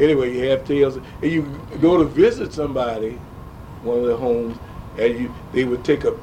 [0.00, 1.42] Anyway, you have tails, and you
[1.80, 3.12] go to visit somebody,
[3.84, 4.58] one of their homes,
[4.98, 6.16] and you they would take a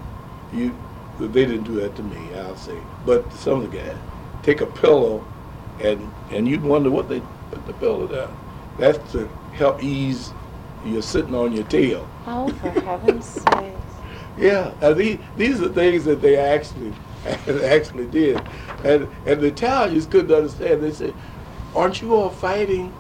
[0.54, 0.76] you.
[1.20, 3.98] They didn't do that to me, I'll say, but some of the guys
[4.44, 5.26] take a pillow,
[5.82, 8.38] and and you'd wonder what they put the pillow down.
[8.78, 10.32] That's to help ease
[10.86, 12.08] you're sitting on your tail.
[12.28, 13.94] Oh, for heaven's sakes.
[14.38, 16.94] Yeah, uh, these these are things that they actually
[17.66, 18.40] actually did,
[18.84, 20.84] and and the Italians couldn't understand.
[20.84, 21.14] They said,
[21.76, 22.94] "Aren't you all fighting?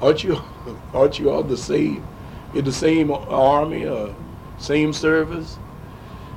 [0.00, 0.40] Aren't you
[0.94, 2.06] aren't you all the same
[2.54, 4.14] in the same army or
[4.58, 5.58] same service?"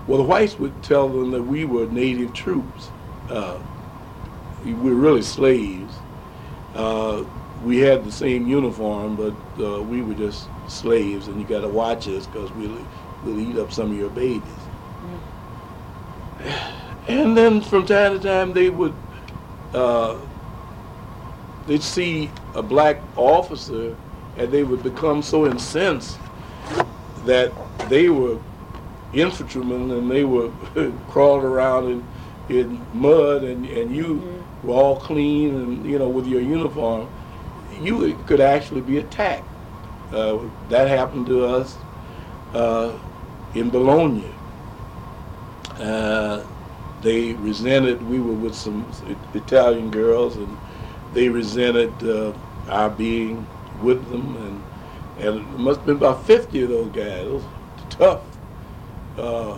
[0.08, 2.90] Well, the whites would tell them that we were native troops.
[3.30, 3.60] Uh,
[4.66, 5.94] we were really slaves.
[6.76, 7.24] Uh,
[7.64, 11.70] we had the same uniform, but uh, we were just slaves, and you got to
[11.70, 12.86] watch us because we'll,
[13.24, 14.44] we'll eat up some of your babies.
[17.08, 18.94] And then from time to time, they would
[19.74, 20.18] uh,
[21.68, 23.96] they'd see a black officer,
[24.38, 26.18] and they would become so incensed
[27.26, 27.52] that
[27.90, 28.38] they were
[29.14, 30.52] infantrymen and they were
[31.10, 31.90] crawling around
[32.50, 37.10] in, in mud, and, and you were all clean and you know with your uniform,
[37.82, 39.48] you could actually be attacked.
[40.12, 41.76] Uh, that happened to us
[42.54, 42.92] uh,
[43.56, 44.30] in Bologna.
[45.80, 46.44] Uh,
[47.02, 48.86] they resented, we were with some
[49.34, 50.58] Italian girls, and
[51.14, 52.32] they resented uh,
[52.70, 53.46] our being
[53.82, 54.64] with them.
[55.18, 57.44] And, and it must have been about 50 of those guys, those
[57.90, 58.33] tough
[59.18, 59.58] uh,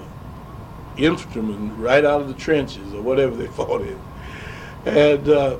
[0.97, 3.99] infantrymen right out of the trenches or whatever they fought in.
[4.85, 5.59] And uh,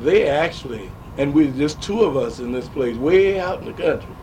[0.00, 3.72] they actually, and we just two of us in this place, way out in the
[3.72, 4.14] country.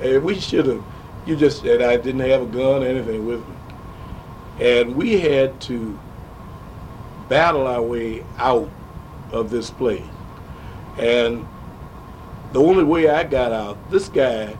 [0.00, 0.84] And we should have,
[1.26, 3.54] you just said I didn't have a gun or anything with me.
[4.60, 5.98] And we had to
[7.28, 8.70] battle our way out
[9.32, 10.02] of this place.
[10.98, 11.46] And
[12.52, 14.56] the only way I got out, this guy,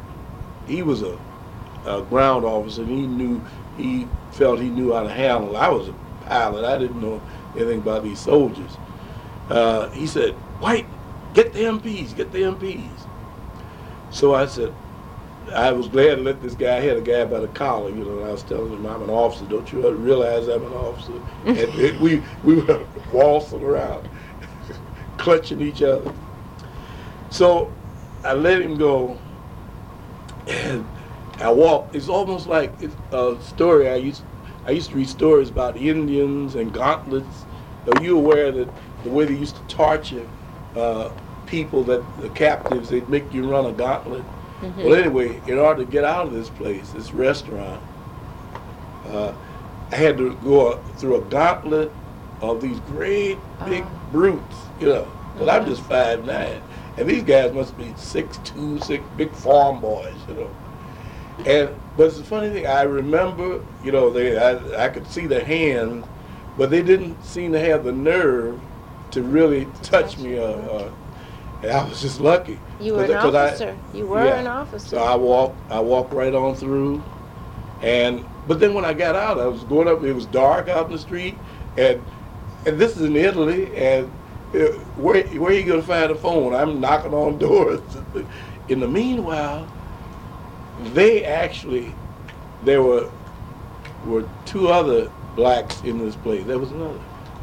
[0.66, 1.18] he was a,
[1.86, 3.40] a ground officer and he knew,
[3.78, 5.56] he felt he knew how to handle.
[5.56, 5.94] I was a
[6.26, 6.64] pilot.
[6.64, 7.22] I didn't know
[7.56, 8.76] anything about these soldiers.
[9.48, 10.86] Uh, he said, White,
[11.34, 13.06] get the MPs, get the MPs.
[14.10, 14.74] So I said,
[15.54, 18.04] I was glad to let this guy, I had a guy by the collar, you
[18.04, 21.12] know, and I was telling him, I'm an officer, don't you realize I'm an officer?
[21.46, 24.08] and it, we, we were waltzing around,
[25.16, 26.12] clutching each other.
[27.30, 27.72] So
[28.24, 29.18] I let him go,
[30.46, 30.86] and
[31.38, 31.94] I walked.
[31.94, 34.22] It's almost like it's a story I used.
[34.66, 37.44] I used to read stories about Indians and gauntlets.
[37.92, 38.68] Are you aware that
[39.04, 40.26] the way they used to torture
[40.76, 41.10] uh,
[41.46, 44.22] people, that the captives, they'd make you run a gauntlet.
[44.60, 44.82] Mm-hmm.
[44.82, 47.80] Well, anyway, in order to get out of this place, this restaurant,
[49.06, 49.32] uh,
[49.90, 51.90] I had to go through a gauntlet
[52.40, 54.00] of these great big Oh.
[54.12, 55.68] brutes, you know, because I'm Mhm.
[55.68, 56.60] just five nine,
[56.96, 60.48] and these guys must be six two, six big farm boys, you know.
[61.46, 62.66] And but it's a funny thing.
[62.66, 66.06] I remember, you know, they I, I could see the hands,
[66.56, 68.60] but they didn't seem to have the nerve
[69.12, 70.38] to really touch touch me.
[70.38, 70.94] Uh, uh,
[71.62, 72.58] and I was just lucky.
[72.78, 73.78] You were an 'Cause I- officer.
[73.92, 74.40] You were yeah.
[74.40, 74.88] an officer.
[74.88, 77.02] So I walked, I walked right on through,
[77.80, 80.02] and but then when I got out, I was going up.
[80.02, 81.36] It was dark out in the street,
[81.76, 82.04] and
[82.66, 84.10] and this is in Italy, and
[84.54, 84.58] uh,
[84.96, 86.54] where where you gonna find a phone?
[86.54, 87.80] I'm knocking on doors.
[88.68, 89.66] In the meanwhile,
[90.94, 91.94] they actually
[92.64, 93.10] there were
[94.06, 96.44] were two other blacks in this place.
[96.44, 97.00] There was another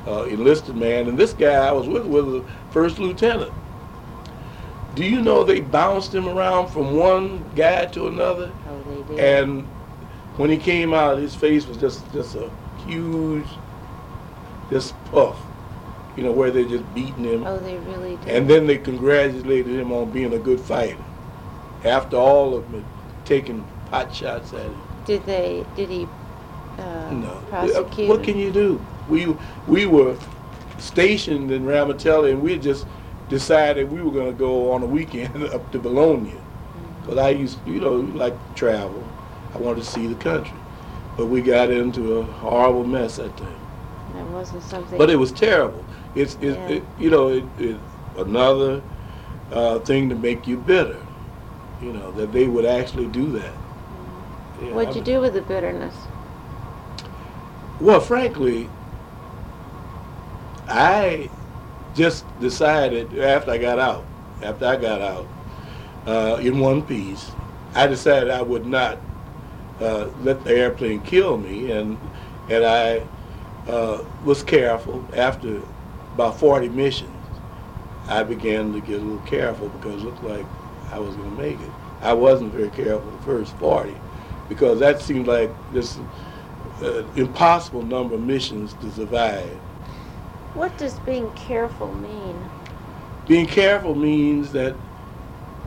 [0.07, 3.51] uh, enlisted man, and this guy I was with was a first lieutenant.
[4.95, 8.51] Do you know they bounced him around from one guy to another?
[8.69, 9.19] oh, they did.
[9.19, 9.63] And
[10.37, 12.49] when he came out, his face was just just a
[12.85, 13.47] huge,
[14.69, 15.37] just puff,
[16.15, 17.45] you know, where they just beating him.
[17.45, 18.27] oh, they really did.
[18.29, 21.03] And then they congratulated him on being a good fighter.
[21.83, 22.85] After all of them
[23.25, 24.81] taken pot shots at him.
[25.05, 25.65] did they?
[25.75, 26.07] Did he
[26.77, 27.41] uh, No.
[27.49, 28.07] prosecute?
[28.09, 28.79] What can you do?
[29.09, 29.35] We
[29.67, 30.15] we were
[30.77, 32.85] stationed in Ramitelli, and we just
[33.29, 36.33] decided we were going to go on a weekend up to Bologna.
[37.01, 39.03] Because I used, you know, like to travel.
[39.53, 40.57] I wanted to see the country.
[41.17, 43.55] But we got into a horrible mess that time.
[44.15, 44.97] That wasn't something.
[44.97, 45.83] But it was terrible.
[46.15, 46.67] It's, it's Yeah.
[46.67, 47.77] it, you know, it, it,
[48.17, 48.81] another
[49.51, 50.97] uh, thing to make you bitter.
[51.81, 53.53] You know, that they would actually do that.
[54.61, 55.93] Yeah, What'd you I- do with the bitterness?
[57.79, 58.69] Well, frankly,
[60.67, 61.29] I
[61.95, 64.05] just decided after I got out,
[64.41, 65.27] after I got out,
[66.07, 67.31] uh, in one piece,
[67.73, 68.97] I decided I would not
[69.81, 71.97] uh, let the airplane kill me, and
[72.49, 73.01] and I
[73.69, 75.03] uh, was careful.
[75.15, 75.61] After
[76.13, 77.11] about 40 missions,
[78.07, 80.45] I began to get a little careful because it looked like
[80.91, 81.71] I was going to make it.
[82.01, 83.95] I wasn't very careful the first 40
[84.49, 85.97] because that seemed like this
[86.81, 89.49] uh, impossible number of missions to survive.
[90.53, 92.37] What does being careful mean?
[93.27, 94.75] Being careful means that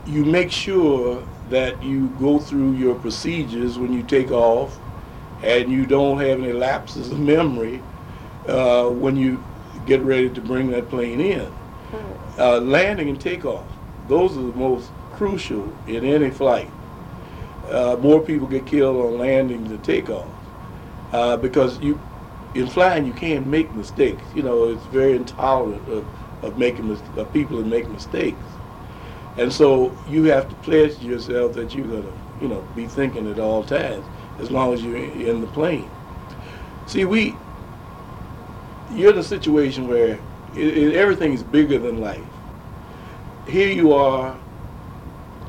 [0.05, 4.79] you make sure that you go through your procedures when you take off
[5.43, 7.81] and you don't have any lapses of memory
[8.47, 9.43] uh, when you
[9.85, 11.45] get ready to bring that plane in.
[11.45, 12.41] Hmm.
[12.41, 13.65] Uh, landing and takeoff,
[14.07, 16.71] those are the most crucial in any flight.
[17.69, 20.25] Uh, more people get killed on landing than takeoff
[21.11, 21.99] uh, because you,
[22.55, 24.23] in flying, you can't make mistakes.
[24.33, 26.05] You know, it's very intolerant of,
[26.41, 28.45] of making of people that make mistakes,
[29.37, 33.39] and so you have to pledge yourself that you're gonna, you know, be thinking at
[33.39, 34.05] all times
[34.39, 35.91] as long as you're in the plane.
[36.87, 37.35] See, we,
[38.93, 40.17] you're in a situation where
[40.55, 42.23] it, it, everything's bigger than life.
[43.47, 44.39] Here you are,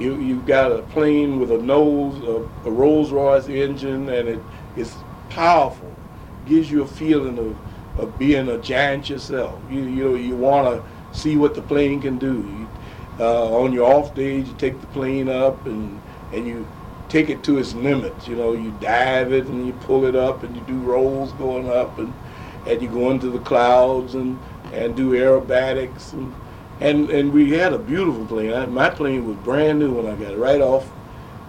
[0.00, 4.40] you, you've got a plane with a nose, a, a Rolls Royce engine, and it,
[4.76, 4.94] it's
[5.28, 5.94] powerful.
[6.46, 9.60] Gives you a feeling of, of being a giant yourself.
[9.70, 12.34] You, you know, you want to see what the plane can do.
[12.34, 12.68] You,
[13.18, 16.00] uh, on your off days, you take the plane up and,
[16.32, 16.66] and you
[17.10, 18.26] take it to its limits.
[18.26, 21.68] You know, you dive it and you pull it up and you do rolls going
[21.68, 22.14] up and,
[22.66, 24.38] and you go into the clouds and,
[24.72, 26.32] and do aerobatics and,
[26.81, 28.53] and and we had a beautiful plane.
[28.53, 30.90] I, my plane was brand new when I got it right off,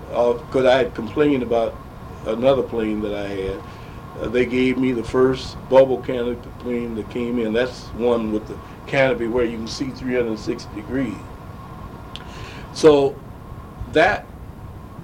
[0.08, 1.76] because I had complained about
[2.26, 3.62] another plane that I had.
[4.20, 7.54] Uh, they gave me the first bubble canopy plane that came in.
[7.54, 11.16] That's one with the canopy where you can see 360 degrees.
[12.74, 13.20] So
[13.94, 14.26] that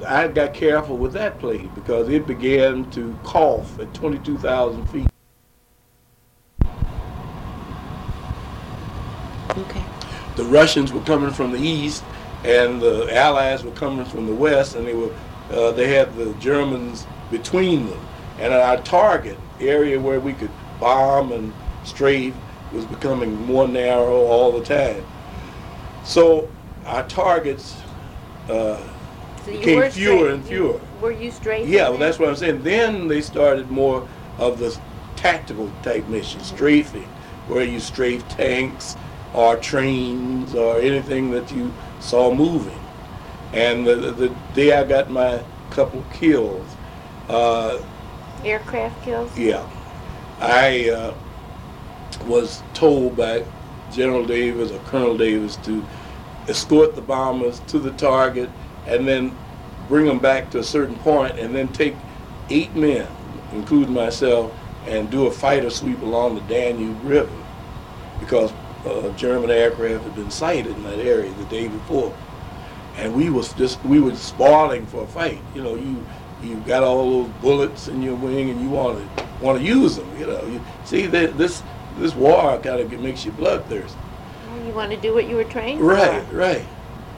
[0.05, 5.09] I got careful with that plane because it began to cough at 22,000 feet.
[9.57, 9.86] Okay.
[10.37, 12.03] The Russians were coming from the east,
[12.45, 15.09] and the Allies were coming from the west, and they were
[15.51, 17.99] uh, they had the Germans between them,
[18.39, 22.33] and our target area where we could bomb and strafe
[22.71, 25.03] was becoming more narrow all the time.
[26.03, 26.47] So
[26.85, 27.75] our targets,
[28.49, 28.77] uh,
[29.45, 30.79] So Became fewer straight- and you- fewer.
[31.01, 31.65] Were you straight?
[31.67, 32.63] yeah, well, that's what I'm saying.
[32.63, 34.05] Then they started more
[34.37, 34.77] of the
[35.15, 37.07] tactical type missions, strafing,
[37.47, 38.97] where you strafe tanks
[39.33, 42.79] or trains or anything that you saw moving.
[43.53, 46.65] And the, the, the day I got my couple kills,
[47.29, 47.81] uh,
[48.43, 49.37] Aircraft kills?
[49.37, 49.67] yeah,
[50.39, 51.13] I uh,
[52.25, 53.43] was told by
[53.91, 55.85] General Davis or Colonel Davis to
[56.47, 58.49] escort the bombers to the target
[58.85, 59.35] and then
[59.87, 61.95] bring them back to a certain point and then take
[62.49, 63.07] eight men,
[63.53, 64.53] including myself,
[64.85, 67.35] and do a fighter sweep along the Danube River
[68.19, 68.51] because
[68.87, 72.15] uh, German aircraft had been sighted in that area the day before.
[72.97, 75.39] And we was just we were spoiling for a fight.
[75.53, 76.03] You know, you
[76.43, 79.95] you got all those bullets in your wing and you want to want to use
[79.97, 80.07] them.
[80.19, 81.61] You know, you see that this
[81.99, 83.97] this war kind of makes you bloodthirsty.
[84.51, 86.35] Well, You want to do what you were trained Right, for.
[86.35, 86.65] right.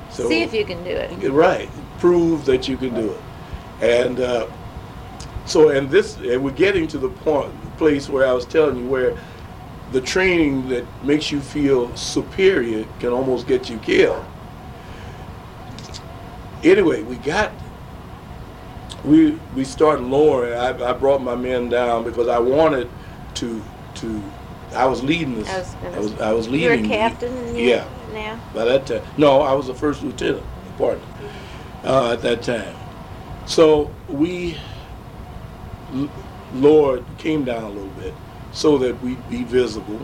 [0.10, 1.32] So See if you can do it.
[1.32, 1.70] Right.
[2.00, 3.22] Prove that you can do it.
[3.82, 4.48] And uh,
[5.46, 8.78] so, and this, and we're getting to the point, the place where I was telling
[8.78, 9.18] you where
[9.92, 14.24] the training that makes you feel superior can almost get you killed.
[16.64, 17.52] Anyway, we got,
[19.06, 20.54] we we started lowering.
[20.54, 22.90] I, I brought my men down because I wanted
[23.36, 23.62] to
[23.96, 24.24] to.
[24.76, 25.50] I was leading this.
[25.50, 26.84] I was I was, I was You're a leading.
[26.84, 27.88] the- captain Yeah.
[28.14, 28.40] now?
[28.54, 29.02] by that time.
[29.18, 30.44] No, I was the first lieutenant,
[30.78, 31.02] pardon,
[31.84, 32.76] uh, at that time.
[33.48, 34.58] So we
[35.94, 36.10] l-
[36.54, 38.14] lowered, came down a little bit
[38.52, 40.02] so that we'd be visible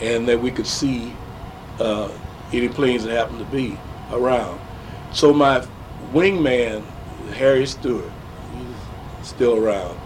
[0.00, 1.14] and that we could see
[1.80, 2.10] uh,
[2.52, 3.78] any planes that happened to be
[4.12, 4.60] around.
[5.12, 5.66] So my
[6.12, 6.84] wingman,
[7.32, 8.10] Harry Stewart,
[8.54, 9.98] he's still around,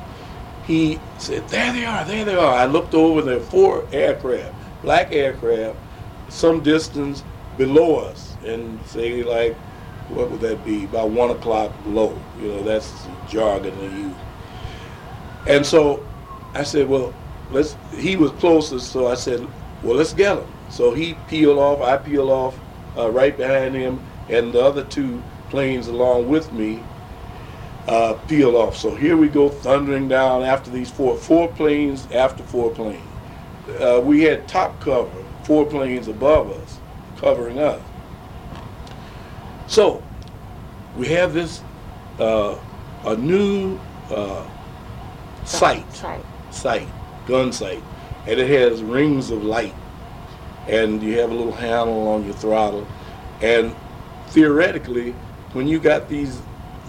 [0.64, 2.54] he said, there they are, there they are.
[2.54, 5.76] I looked over, and there were four aircraft, black aircraft,
[6.28, 7.24] some distance
[7.58, 9.56] below us, and say like,
[10.08, 10.84] what would that be?
[10.84, 12.18] About one o'clock below.
[12.40, 14.16] You know, that's jargon they use.
[15.46, 16.04] And so
[16.54, 17.14] I said, well,
[17.50, 17.76] let's.
[17.94, 19.46] He was closest, so I said,
[19.82, 20.46] well, let's get him.
[20.70, 22.58] So he peeled off, I peeled off
[22.96, 26.82] uh, right behind him, and the other two planes along with me
[27.88, 28.76] uh, peeled off.
[28.76, 33.02] So here we go thundering down after these four, four planes after four planes.
[33.80, 35.10] Uh, we had top cover,
[35.44, 36.78] four planes above us,
[37.18, 37.82] covering us.
[39.66, 40.02] So
[40.96, 41.62] we have this,
[42.18, 42.58] uh,
[43.04, 43.78] a new
[44.10, 44.46] uh,
[45.44, 46.24] sight Sight.
[46.52, 46.88] Sight,
[47.26, 47.82] gun sight,
[48.26, 49.74] and it has rings of light,
[50.68, 52.86] and you have a little handle on your throttle,
[53.40, 53.74] and
[54.28, 55.12] theoretically,
[55.52, 56.40] when you got these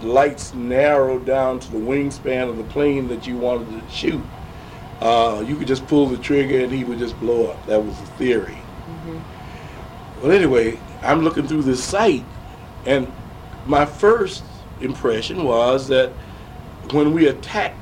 [0.02, 4.22] lights narrowed down to the wingspan of the plane that you wanted to shoot,
[5.00, 7.66] uh, you could just pull the trigger and he would just blow up.
[7.66, 8.58] That was the theory.
[10.22, 12.24] Well, anyway, I'm looking through this sight,
[12.86, 13.12] and
[13.66, 14.42] my first
[14.80, 16.10] impression was that
[16.92, 17.76] when we attacked,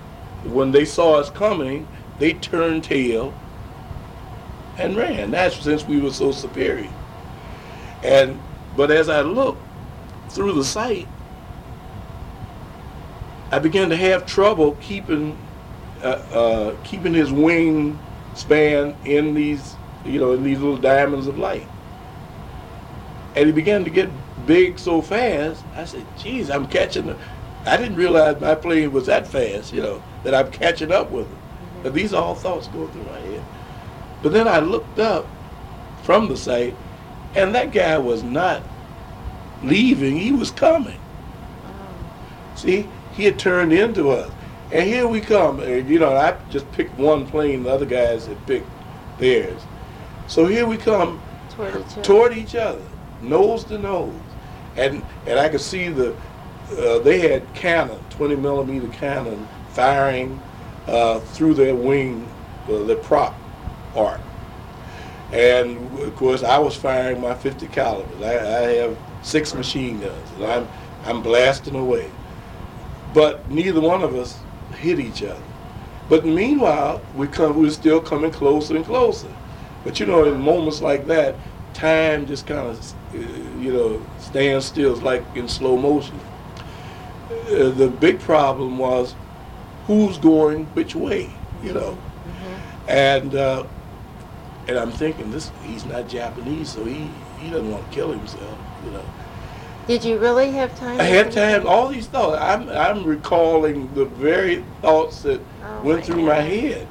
[0.44, 1.86] when they saw us coming,
[2.18, 3.32] they turned tail
[4.78, 5.30] and ran.
[5.30, 6.90] That's since we were so superior.
[8.02, 8.40] And
[8.76, 9.62] but as I looked
[10.28, 11.06] through the sight,
[13.50, 15.36] I began to have trouble keeping
[16.02, 17.98] uh, uh, keeping his wing
[18.34, 21.68] span in these you know in these little diamonds of light.
[23.34, 24.10] And he began to get
[24.46, 25.64] big so fast.
[25.74, 27.16] I said, "Geez, I'm catching." The,
[27.64, 31.26] I didn't realize my plane was that fast, you know, that I'm catching up with
[31.26, 31.36] him.
[31.36, 31.82] Mm-hmm.
[31.84, 33.44] But these are all thoughts going through my head.
[34.22, 35.26] But then I looked up
[36.02, 36.76] from the sight,
[37.34, 38.62] and that guy was not
[39.62, 40.98] leaving; he was coming.
[41.66, 42.56] Oh.
[42.56, 44.30] See, he had turned into us.
[44.72, 45.60] And here we come.
[45.60, 48.68] And, you know, I just picked one plane, the other guys had picked
[49.18, 49.60] theirs.
[50.26, 52.02] So here we come Toward each other.
[52.02, 52.82] toward each other,
[53.20, 54.14] nose to nose.
[54.76, 56.16] And and I could see the,
[56.78, 60.40] uh, they had cannon, 20 millimeter cannon, firing
[60.86, 62.28] uh, through their wing,
[62.68, 63.34] uh, their prop
[63.94, 64.20] arc.
[65.32, 68.22] And of course, I was firing my 50 calibers.
[68.22, 70.68] I, I have six machine guns, and I'm
[71.04, 72.10] I'm blasting away.
[73.14, 74.38] But neither one of us
[74.78, 75.42] hit each other.
[76.08, 79.32] But meanwhile, we come we're still coming closer and closer.
[79.84, 81.34] But you know, in moments like that,
[81.72, 82.94] time just kind of
[83.58, 86.20] you know stands still, it's like in slow motion.
[87.50, 89.14] Uh, the big problem was
[89.86, 91.30] who's going which way,
[91.62, 91.98] you know.
[92.88, 93.64] And uh,
[94.68, 97.08] and I'm thinking this he's not Japanese, so he
[97.38, 99.04] he doesn't want to kill himself, you know.
[99.86, 101.00] Did you really have time?
[101.00, 101.66] I had time.
[101.66, 102.40] All these thoughts.
[102.40, 106.86] I'm I'm recalling the very thoughts that Oh, went my through my head,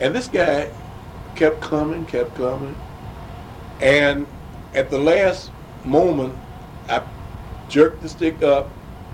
[0.00, 0.70] and this guy
[1.34, 2.74] kept coming, kept coming,
[3.80, 4.26] and
[4.74, 5.50] at the last
[5.84, 6.34] moment,
[6.88, 7.02] I
[7.68, 8.68] jerked the stick up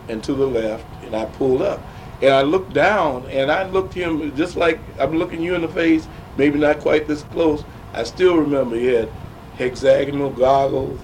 [0.09, 1.81] and to the left, and I pulled up,
[2.23, 5.69] and I looked down, and I looked him just like I'm looking you in the
[5.69, 6.07] face,
[6.37, 7.65] maybe not quite this close.
[7.95, 9.09] I still remember he had
[9.57, 11.01] hexagonal goggles,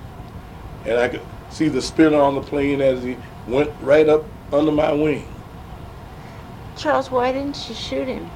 [0.84, 4.72] and I could see the spinner on the plane as he went right up under
[4.72, 5.28] my wing.
[6.76, 8.30] Charles, why didn't you shoot him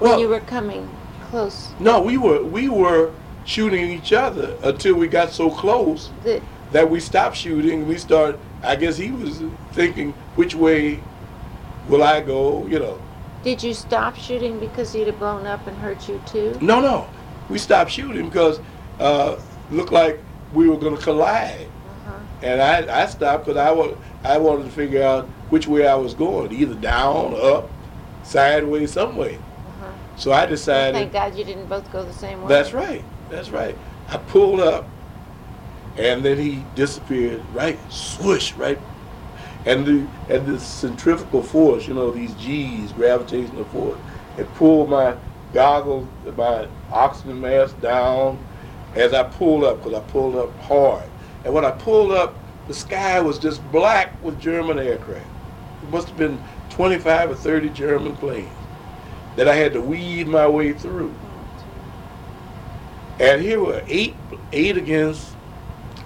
[0.00, 0.88] Well- when you were coming
[1.30, 1.68] close?
[1.78, 3.10] No, we were we were
[3.44, 6.42] shooting each other until we got so close The,
[6.72, 7.88] that we stopped shooting.
[7.88, 8.38] We started.
[8.62, 9.42] I guess he was
[9.72, 11.00] thinking, which way
[11.88, 12.66] will I go?
[12.66, 13.00] You know.
[13.44, 16.56] did you stop shooting because he'd have blown up and hurt you too?
[16.60, 17.08] No, no.
[17.48, 18.60] We stopped shooting because
[19.00, 19.38] uh,
[19.70, 20.20] looked like
[20.52, 22.18] we were going to collide, Uh-huh.
[22.42, 23.94] and I I stopped because I wa-
[24.24, 27.70] I wanted to figure out which way I was going, either down, up,
[28.22, 29.36] sideways, some way.
[29.36, 29.92] Uh-huh.
[30.16, 30.94] So I decided.
[30.94, 32.48] Thank God you didn't both go the same way.
[32.48, 33.04] That's right.
[33.30, 33.76] That's right.
[34.08, 34.86] I pulled up,
[35.98, 37.42] and then he disappeared.
[37.52, 38.78] Right, swoosh, right,
[39.66, 43.98] and the and the centrifugal force, you know, these G's, gravitational force,
[44.36, 45.16] it pulled my
[45.52, 48.38] goggles, my oxygen mask down
[48.94, 51.04] as I pulled up because I pulled up hard.
[51.44, 52.34] And when I pulled up,
[52.66, 55.26] the sky was just black with German aircraft.
[55.82, 58.48] It must have been 25 or 30 German planes
[59.36, 61.14] that I had to weave my way through.
[63.20, 64.14] And here were eight,
[64.52, 65.34] eight against,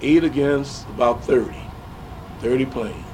[0.03, 1.55] eight against about 30,
[2.39, 3.05] 30 planes.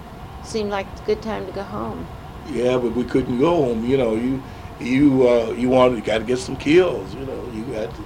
[0.43, 2.05] Seemed like a good time to go home.
[2.51, 3.85] Yeah, but we couldn't go home.
[3.85, 4.41] You know, you,
[4.79, 7.13] you, uh, you wanted, you got to get some kills.
[7.13, 8.03] You know, you got to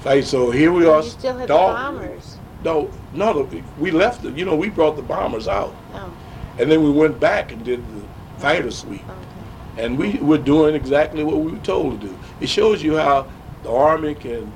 [0.00, 0.24] fight.
[0.24, 1.02] So here we are.
[1.02, 2.36] you still had the dog- bombers.
[2.64, 4.36] No, no, no, we left it.
[4.36, 6.12] You know, we brought the bombers out, Oh,
[6.58, 8.02] and then we went back and did the
[8.38, 9.02] fighter sweep.
[9.04, 9.82] okay.
[9.84, 12.18] and we were doing exactly what we were told to do.
[12.40, 13.30] It shows you how
[13.62, 14.52] the army can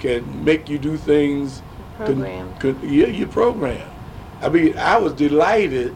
[0.00, 1.62] can make you do things.
[1.96, 2.54] Program.
[2.58, 3.88] Could, yeah, you program.
[4.42, 5.94] I mean, I was delighted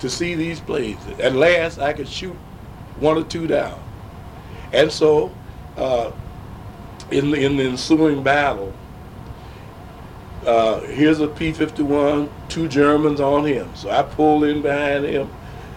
[0.00, 1.00] to see these planes.
[1.20, 2.36] At last, I could shoot
[2.98, 3.80] one or two down,
[4.72, 5.32] and so
[5.76, 6.10] uh,
[7.10, 8.72] in the, in the ensuing battle,
[10.46, 13.68] uh, here's a P-51, two Germans on him.
[13.74, 15.30] So I pulled in behind him,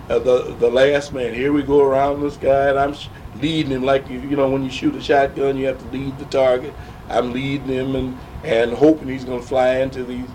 [0.09, 1.33] uh, the the last man.
[1.33, 3.07] Here we go around this guy, and I'm sh-
[3.41, 6.17] leading him like you you know when you shoot a shotgun, you have to lead
[6.17, 6.73] the target.
[7.09, 10.29] I'm leading him and and hoping he's going to fly into these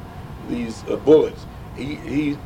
[0.48, 1.46] these uh, bullets.
[1.76, 2.38] He he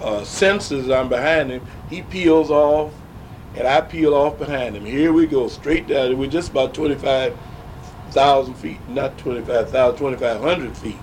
[0.00, 1.64] uh, senses I'm behind him.
[1.88, 2.92] He peels off,
[3.56, 4.84] and I peel off behind him.
[4.84, 6.18] Here we go, straight down.
[6.18, 10.96] We're just about 25,000 feet, not 25,000, 2,500 feet,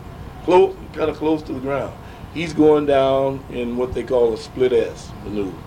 [0.44, 1.94] close, kind of close to the ground.
[2.34, 5.58] He's going down in what they call a split S maneuver,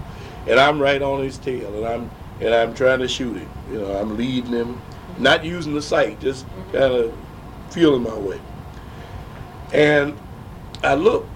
[0.46, 2.10] and I'm right on his tail, and I'm
[2.40, 3.48] and I'm trying to shoot him.
[3.70, 4.80] You know, I'm leading him,
[5.18, 7.14] not using the sight, just kind of
[7.72, 8.40] feeling my way.
[9.72, 10.18] And
[10.82, 11.26] I look,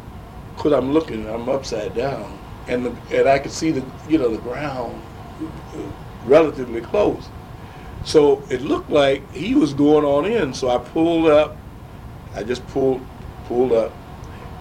[0.57, 4.31] cause I'm looking, I'm upside down, and the, and I could see the you know
[4.31, 5.01] the ground
[6.25, 7.29] relatively close.
[8.05, 10.55] So it looked like he was going on in.
[10.55, 11.57] So I pulled up.
[12.35, 13.01] I just pulled
[13.47, 13.93] pulled up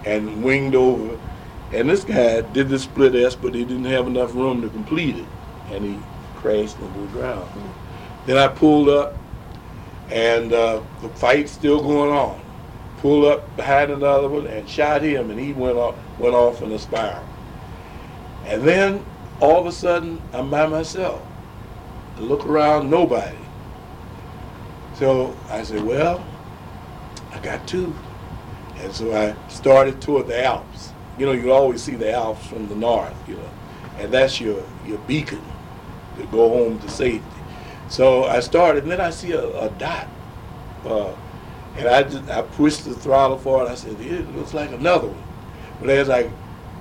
[0.04, 1.18] and winged over.
[1.72, 5.16] And this guy did the split S, but he didn't have enough room to complete
[5.16, 5.26] it,
[5.70, 5.98] and he
[6.36, 7.50] crashed into the ground.
[8.24, 9.16] Then I pulled up,
[10.10, 12.40] and uh, the fight's still going on.
[12.98, 16.72] Pulled up behind another one and shot him, and he went off went off in
[16.72, 17.24] a spiral.
[18.46, 19.04] And then
[19.40, 21.20] all of a sudden, I'm by myself.
[22.16, 23.36] I look around, nobody.
[24.94, 26.24] So I said, well,
[27.32, 27.94] I got two.
[28.78, 30.92] And so I started toward the Alps.
[31.18, 33.50] You know, you always see the Alps from the north, you know,
[33.98, 35.42] and that's your, your beacon
[36.18, 37.35] to go home to safety.
[37.88, 40.08] So I started, and then I see a, a dot.
[40.84, 41.14] Uh,
[41.76, 43.68] and I just, I pushed the throttle forward.
[43.68, 45.22] I said, it looks like another one.
[45.80, 46.30] But as I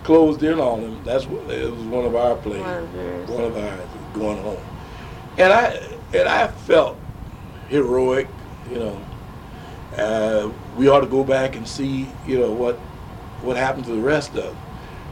[0.04, 2.64] closed in on him, that's what, it was one of our planes.
[2.64, 3.30] One of.
[3.30, 4.64] One of ours going home.
[5.38, 5.74] And I,
[6.14, 6.98] and I felt
[7.68, 8.28] heroic,
[8.72, 9.02] you know.
[9.98, 12.76] Uh, we ought to go back and see, you know, what
[13.42, 14.58] what happened to the rest of them.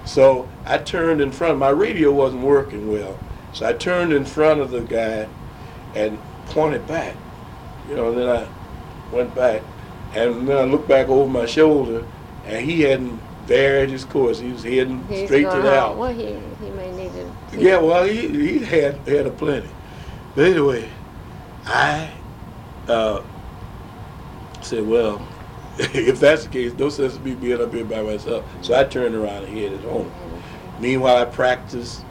[0.06, 1.58] So I turned in front.
[1.58, 3.18] My radio wasn't working well,
[3.54, 5.30] so I turned in front of the guy
[5.96, 7.16] and pointed back.
[7.89, 8.48] You know, then I
[9.14, 9.62] went back,
[10.14, 12.06] and then I looked back over my shoulder,
[12.46, 14.39] and he hadn't varied his course.
[14.39, 15.76] He was heading He's straight to the.
[15.76, 16.00] Alps.
[16.00, 17.32] Well, he, he may need to.
[17.58, 19.70] Yeah, well, he, he had had a plenty.
[20.36, 20.89] But anyway,
[21.66, 22.10] I
[22.88, 23.22] uh,
[24.62, 25.26] said, well,
[25.78, 28.46] if that's the case, no sense of me being up here by myself.
[28.62, 30.12] So I turned around and headed home.
[30.80, 32.04] Meanwhile, I practiced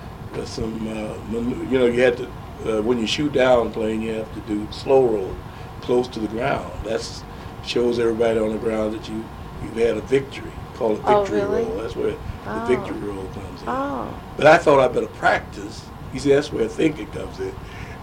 [0.44, 2.30] some, uh, you know, you had to,
[2.66, 5.36] uh, when you shoot down a plane, you have to do slow roll
[5.80, 6.72] close to the ground.
[6.84, 7.22] That's
[7.64, 9.24] shows everybody on the ground that you,
[9.62, 10.50] you've had a victory.
[10.74, 11.64] Call it Oh, victory really?
[11.64, 11.76] roll.
[11.78, 12.66] That's where Oh.
[12.66, 13.68] the victory roll comes in.
[13.68, 15.84] Oh, But I thought I better practice.
[16.12, 17.54] You see, that's where thinking comes in.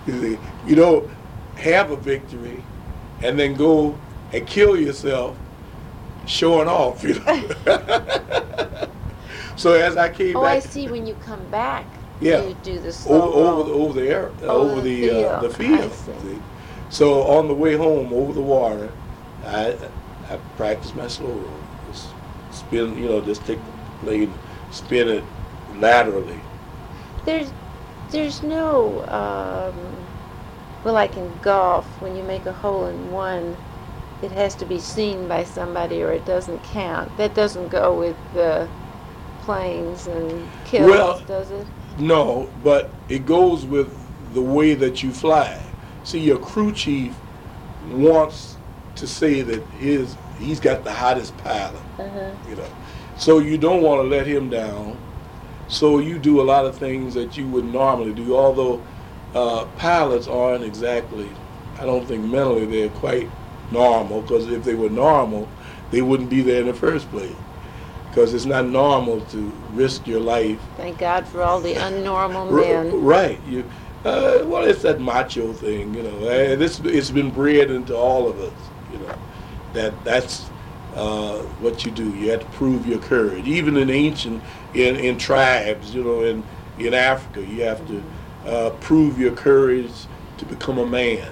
[0.08, 1.10] You see, you don't
[1.56, 2.64] have a victory
[3.22, 3.98] and then go
[4.32, 5.36] and kill yourself
[6.26, 7.50] showing off, you know.
[9.58, 10.88] so as I came oh, back, I see.
[10.88, 11.86] When you come back,
[12.22, 12.44] Yeah.
[12.44, 15.30] you do the slow over, over the over the air, uh, Over over the the
[15.30, 15.94] uh, the field.
[15.94, 16.40] See.
[16.90, 18.92] So on the way home over the water,
[19.46, 19.76] I
[20.30, 21.60] I practiced my slow roll.
[21.92, 22.10] Just
[22.52, 24.30] spin, you know, just take the blade,
[24.72, 25.24] spin it
[25.78, 26.40] laterally.
[27.26, 27.52] There's,
[28.12, 30.06] there's no, um,
[30.84, 33.58] well, like in golf, when you make a hole in one,
[34.22, 37.16] it has to be seen by somebody or it doesn't count.
[37.18, 38.68] That doesn't go with the
[39.42, 41.68] planes and kills, Well- does it?
[42.00, 43.96] No, but it goes with
[44.34, 45.62] the way that you fly.
[46.04, 47.14] See, your crew chief
[47.92, 48.56] wants
[48.96, 52.32] to say that his he's got the hottest pilot, Uh-huh.
[52.50, 52.66] you know.
[53.18, 54.98] So you don't want to let him down.
[55.68, 58.36] So you do a lot of things that you would normally do.
[58.36, 58.82] Although
[59.36, 61.30] uh, pilots aren't exactly,
[61.80, 63.30] I don't think mentally they're quite
[63.72, 64.22] normal.
[64.22, 65.48] Because if they were normal,
[65.92, 67.36] they wouldn't be there in the first place.
[68.10, 73.02] Because it's not normal to risk your life Thank God for all the unnormal men.
[73.04, 73.40] Right.
[73.48, 73.64] You,
[74.04, 76.56] uh, well, it's that macho thing, you know.
[76.56, 78.54] This it's been bred into all of us,
[78.92, 79.16] you know.
[79.74, 80.50] That that's
[80.96, 82.10] uh, what you do.
[82.16, 83.46] You have to prove your courage.
[83.46, 84.42] Even in ancient,
[84.74, 86.44] in, in tribes, you know, in
[86.80, 88.04] in Africa, you have to
[88.46, 89.92] uh, prove your courage
[90.38, 91.30] to become a man.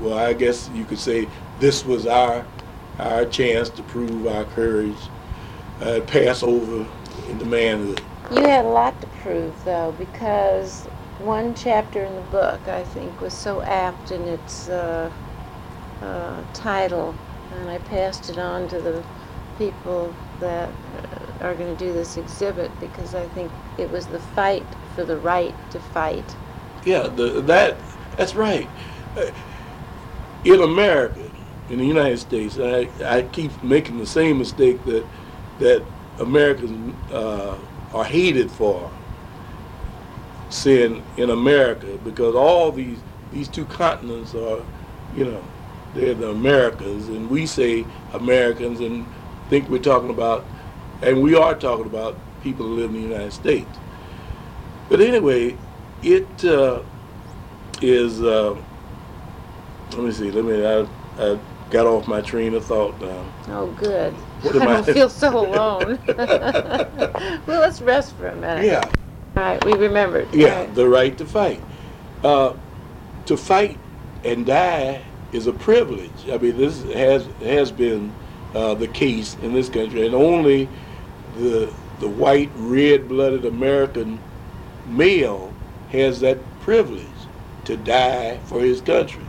[0.00, 1.28] Well, I guess you could say
[1.60, 2.44] this was our
[2.98, 4.98] our chance to prove our courage,
[5.82, 6.86] uh, pass over
[7.28, 8.00] into manhood.
[8.30, 10.84] You had a lot to prove, though, because
[11.18, 15.10] one chapter in the book, I think, was so apt in its uh,
[16.00, 17.14] uh, title,
[17.54, 19.02] and I passed it on to the
[19.58, 24.18] people that uh, are going to do this exhibit because I think it was the
[24.18, 24.64] fight
[24.94, 26.36] for the right to fight.
[26.84, 27.76] Yeah, the, that
[28.16, 28.68] that's right.
[29.16, 29.30] Uh,
[30.44, 31.20] In America,
[31.70, 35.04] in the United States, I, I keep making the same mistake that
[35.62, 35.84] that
[36.18, 37.56] Americans uh,
[37.94, 38.90] are hated for
[40.50, 42.98] saying in America because all these
[43.32, 44.62] these two continents are,
[45.16, 45.42] you know,
[45.94, 49.06] they're the Americas, and we say Americans and
[49.48, 50.44] think we're talking about,
[51.00, 53.78] and we are talking about people who live in the United States.
[54.90, 55.56] But anyway,
[56.02, 56.82] it uh,
[57.80, 58.22] is.
[58.22, 58.56] Uh,
[59.92, 60.30] let me see.
[60.30, 60.66] Let me.
[60.66, 60.86] I,
[61.18, 61.38] I
[61.70, 63.24] got off my train of thought now.
[63.48, 64.14] Oh, good.
[64.42, 65.98] What I am I- don't feel so alone.
[66.06, 68.64] well, let's rest for a minute.
[68.66, 68.92] Yeah.
[69.36, 70.28] All right, we remembered.
[70.34, 70.74] Yeah, right.
[70.74, 71.62] the right to fight.
[72.22, 72.54] Uh,
[73.26, 73.78] to fight
[74.24, 76.28] and die is a privilege.
[76.30, 78.12] I mean, this has has been
[78.54, 80.68] uh, the case in this country, and only
[81.36, 84.20] the the white, red-blooded American
[84.86, 85.52] male
[85.90, 87.06] has that privilege
[87.64, 89.24] to die for his country.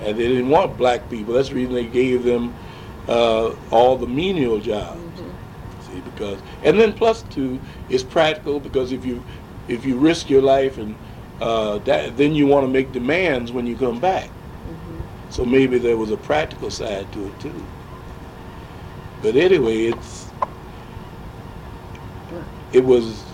[0.00, 1.34] And they didn't want black people.
[1.34, 2.54] That's the reason they gave them
[3.08, 5.22] uh, all the menial jobs.
[5.80, 9.22] See, because and then plus two, it's practical because if you
[9.68, 10.96] if you risk your life and
[11.40, 14.30] uh, that, then you want to make demands when you come back.
[15.28, 17.66] So maybe there was a practical side to it too.
[19.22, 20.32] But anyway, it's
[22.72, 23.24] it was.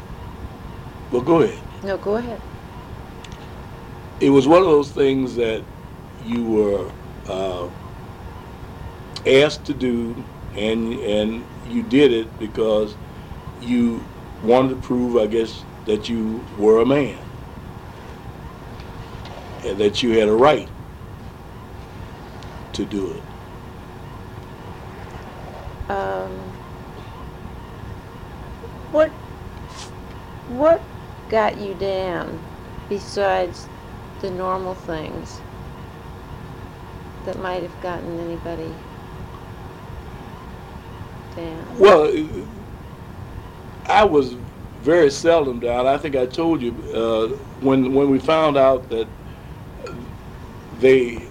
[1.11, 1.62] Well, go ahead.
[1.83, 2.41] No, go ahead.
[4.20, 5.64] It was one of those things that
[6.25, 6.91] you were
[7.29, 7.68] uh,
[9.27, 12.95] asked to do, and and you did it because
[13.61, 14.05] you
[14.43, 17.18] wanted to prove, I guess, that you were a man
[19.64, 20.68] and that you had a right
[22.73, 23.23] to do it.
[25.91, 26.31] Um,
[28.91, 29.11] what
[30.49, 30.83] what
[31.29, 32.43] got you down
[32.89, 33.68] besides
[34.20, 35.41] the normal things
[37.25, 38.73] that might have gotten anybody
[41.37, 41.78] down?
[41.78, 42.12] Well,
[43.87, 44.35] I was
[44.83, 45.87] very seldom down.
[45.87, 47.28] I think I told you uh,
[47.61, 49.07] when when we found out that
[50.80, 51.22] they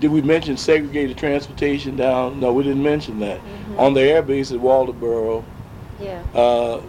[0.00, 2.38] did we mention segregated transportation down?
[2.40, 3.40] No, we didn't mention that.
[3.40, 3.78] Mhm.
[3.78, 5.42] On the air base at Walterboro,
[6.00, 6.20] Yeah.
[6.34, 6.80] uh,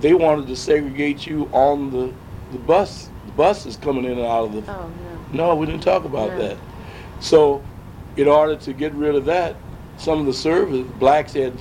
[0.00, 2.10] they wanted to segregate you on the
[2.52, 3.08] the bus.
[3.26, 4.72] The buses coming in and out of the.
[4.72, 4.88] Oh
[5.32, 5.46] no.
[5.48, 6.38] No, we didn't talk about No.
[6.38, 6.56] that.
[7.20, 7.62] So,
[8.16, 9.56] in order to get rid of that,
[9.96, 11.52] some of the service blacks had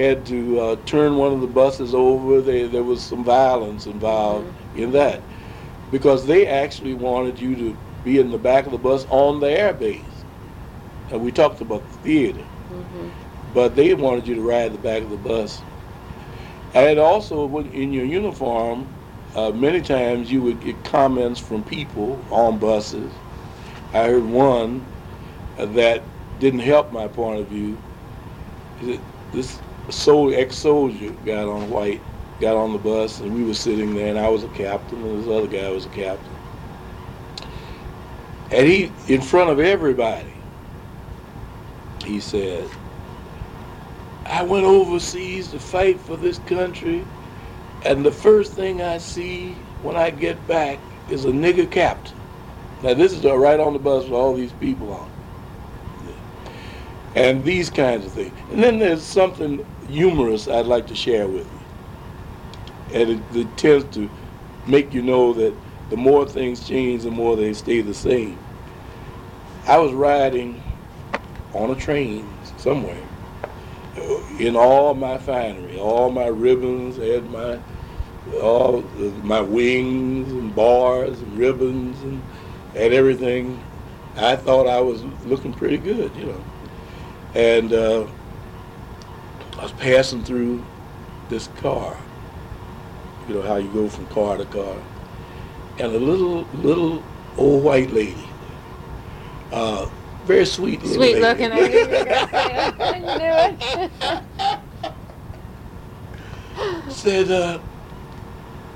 [0.00, 2.40] had to uh, turn one of the buses over.
[2.42, 5.22] They, there was some violence involved in that
[5.90, 9.50] because they actually wanted you to be in the back of the bus on the
[9.50, 10.24] air base.
[11.10, 13.08] And we talked about the theater, hmm
[13.54, 15.64] but they wanted you to ride the back of the bus.
[16.74, 18.94] And also, in your uniform,
[19.34, 23.20] uh, many times you would get comments from people on buses.
[23.92, 24.86] I heard one
[25.56, 26.04] that
[26.38, 27.82] didn't help my point of view.
[28.80, 29.00] Th-
[29.32, 29.62] This
[29.92, 32.00] sol- ex-soldier got on white,
[32.40, 35.22] got on the bus, and we were sitting there, and I was a captain, and
[35.22, 36.32] this other guy was a captain.
[38.50, 40.32] And he, in front of everybody,
[42.04, 42.68] he said,
[44.26, 47.04] I went overseas to fight for this country,
[47.84, 50.78] and the first thing I see when I get back
[51.10, 52.16] is a nigger captain.
[52.82, 55.10] Now this is uh, right on the bus with all these people on.
[57.14, 58.32] And these kinds of things.
[58.52, 63.00] And then there's something humorous I'd like to share with you.
[63.00, 64.10] And it, it tends to
[64.66, 65.54] make you know that
[65.90, 68.38] the more things change, the more they stay the same.
[69.66, 70.62] I was riding
[71.52, 73.02] on a train somewhere
[74.38, 77.58] in all my finery, all my ribbons, had my
[78.40, 78.82] all
[79.22, 82.22] my wings and bars and ribbons and
[82.74, 83.62] and everything.
[84.16, 86.44] I thought I was looking pretty good, you know.
[87.34, 88.06] And uh,
[89.58, 90.62] I was passing through
[91.28, 91.96] this car.
[93.28, 94.76] You know how you go from car to car,
[95.78, 97.02] and a little little
[97.36, 98.24] old white lady,
[99.52, 99.86] uh,
[100.24, 101.20] very sweet little Sweet lady.
[101.20, 101.52] looking.
[101.52, 102.74] I knew you were gonna say it.
[102.80, 103.32] I knew
[106.86, 106.92] it.
[106.92, 107.58] said, uh,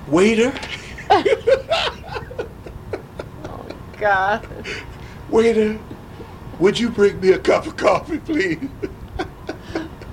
[0.08, 0.52] waiter,
[1.10, 1.24] oh
[3.98, 4.46] God.
[5.30, 5.78] waiter,
[6.58, 8.58] would you bring me a cup of coffee, please?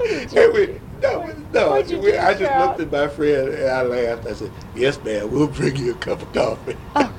[0.02, 4.28] We- no, no, we- I just looked at my friend and I laughed.
[4.28, 6.76] I said, yes, ma'am, we'll bring you a cup of coffee.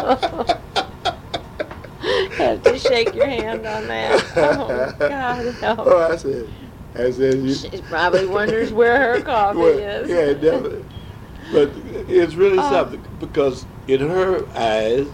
[0.00, 0.44] Oh,
[2.38, 4.24] have to shake your hand on that.
[4.36, 5.98] Oh God, Oh, no.
[5.98, 6.48] I said,
[6.94, 10.08] I said, you, She probably wonders where her coffee Well, is.
[10.08, 10.84] Yeah, definitely.
[11.52, 11.70] But
[12.08, 12.70] it's really Oh.
[12.70, 15.08] something because in her eyes,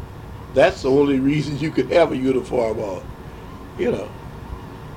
[0.53, 3.03] that's the only reason you could have a uniform on.
[3.79, 4.09] You know.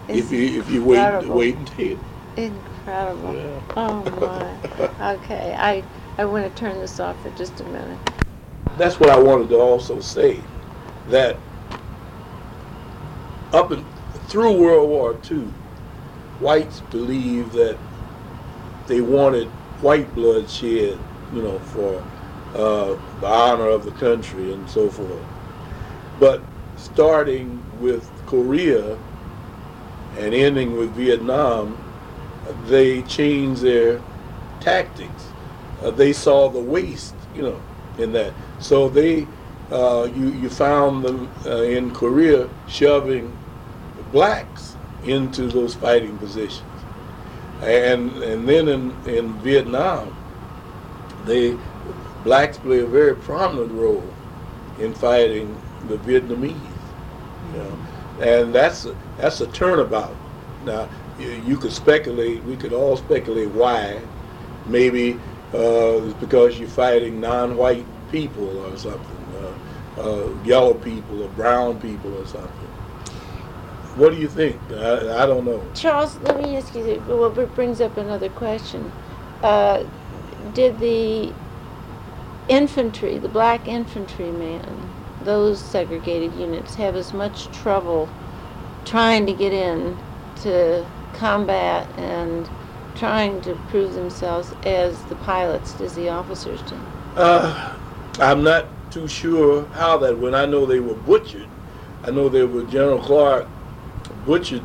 [0.09, 1.35] if you if you wait Incredible.
[1.37, 1.97] wait until.
[2.37, 3.35] Incredible.
[3.35, 3.61] Yeah.
[3.75, 5.13] Oh my.
[5.15, 5.83] Okay, I
[6.19, 7.99] I want to turn this off for just a minute.
[8.77, 10.39] That's what I wanted to also say,
[11.09, 11.35] that
[13.53, 13.83] up and
[14.27, 15.45] through World War II,
[16.39, 17.77] whites believed that
[18.85, 19.47] they wanted
[19.81, 20.99] white blood shed,
[21.33, 22.03] you know, for
[22.53, 25.23] uh, the honor of the country and so forth.
[26.19, 26.43] But
[26.75, 28.95] starting with Korea
[30.17, 31.77] and ending with Vietnam,
[32.67, 34.01] they changed their
[34.59, 35.25] tactics.
[35.81, 37.61] Uh, they saw the waste, you know,
[37.97, 38.33] in that.
[38.59, 39.27] So they,
[39.71, 43.37] uh, you you found them uh, in Korea shoving
[44.11, 44.75] blacks
[45.05, 46.63] into those fighting positions,
[47.61, 50.15] and and then in in Vietnam,
[51.25, 51.57] they
[52.23, 54.03] blacks play a very prominent role
[54.79, 55.55] in fighting
[55.87, 56.55] the Vietnamese,
[57.53, 57.77] you know,
[58.21, 60.15] and that's a, that's a turnabout.
[60.67, 60.89] Now
[61.19, 63.99] you, you could speculate, we could all speculate why.
[64.65, 65.13] Maybe
[65.53, 69.55] uh, it's because you're fighting non-white people or something,
[69.97, 72.69] uh, uh, yellow people or brown people or something.
[73.95, 74.59] What do you think?
[74.71, 75.63] I, I don't know.
[75.73, 77.01] Charles, let me ask you.
[77.07, 78.91] Well, it brings up another question.
[79.41, 79.85] Uh,
[80.53, 81.33] did the
[82.47, 84.89] infantry, the black infantrymen,
[85.23, 88.07] those segregated units, have as much trouble
[88.85, 89.97] trying to get in
[90.43, 92.49] to combat and
[92.95, 96.75] trying to prove themselves as the pilots, as the officers do?
[97.15, 97.75] Uh,
[98.19, 100.35] I'm not too sure how that went.
[100.35, 101.47] I know they were butchered.
[102.03, 103.47] I know they were General Clark
[104.25, 104.63] butchered,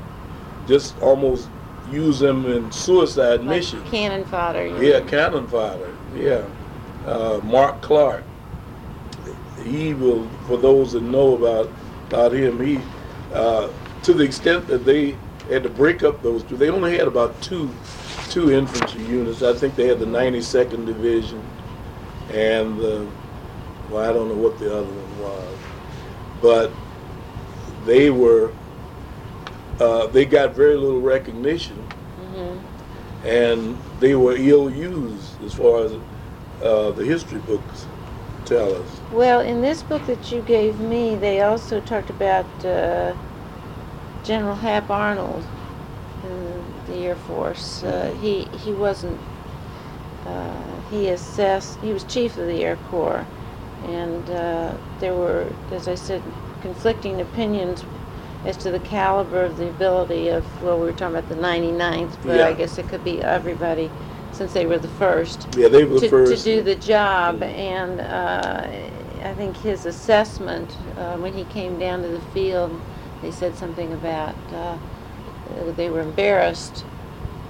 [0.67, 1.49] just almost
[1.91, 3.91] used them in suicide Like missions.
[3.91, 4.67] cannon fodder.
[4.67, 5.05] Yeah, know.
[5.07, 5.95] cannon fodder.
[6.15, 6.45] Yeah,
[7.07, 8.25] uh, Mark Clark.
[9.65, 11.71] He will, for those that know about
[12.09, 12.79] about him, he
[13.33, 13.69] uh,
[14.03, 15.17] to the extent that they
[15.51, 16.57] had to break up those two.
[16.57, 17.69] They only had about two
[18.31, 19.43] two infantry units.
[19.43, 21.43] I think they had the 92nd Division
[22.33, 23.07] and the
[23.91, 25.59] well, I don't know what the other one was,
[26.41, 26.73] but
[27.85, 28.53] they were
[29.81, 31.77] uh, they got very little recognition
[32.21, 32.59] Mhm.
[33.25, 35.93] and they were ill used as far as
[36.63, 37.87] uh, the history books
[38.45, 39.01] tell us.
[39.11, 43.15] Well, in this book that you gave me, they also talked about uh,
[44.25, 45.45] General Hap Arnold
[46.25, 47.83] in the Air Force.
[47.83, 49.19] Uh, he he wasn't.
[50.27, 50.55] Uh,
[50.91, 51.79] he assessed.
[51.81, 53.27] He was chief of the Air Corps,
[53.87, 56.23] and uh, there were, as I said,
[56.61, 57.85] conflicting opinions
[58.45, 60.45] as to the caliber of the ability of.
[60.63, 63.91] Well, we were talking about the 99th, but I guess it could be everybody,
[64.33, 66.45] since they were the first Yeah, they were the to, first.
[66.45, 67.55] to do the job, Mm.
[67.55, 68.67] and uh,
[69.29, 72.81] I think his assessment uh, when he came down to the field,
[73.23, 74.79] they said something about uh,
[75.77, 76.85] they were embarrassed.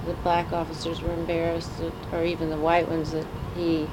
[0.07, 3.87] The black officers were embarrassed, that, or even the white ones, that he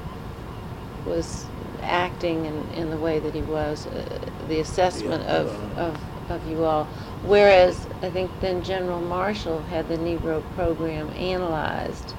[1.05, 1.45] was
[1.81, 3.87] acting in, in the way that he was.
[3.87, 6.01] Uh, the assessment Yeah, of, of
[6.31, 6.85] of you all.
[7.25, 12.13] Whereas I think then General Marshall had the Negro program analyzed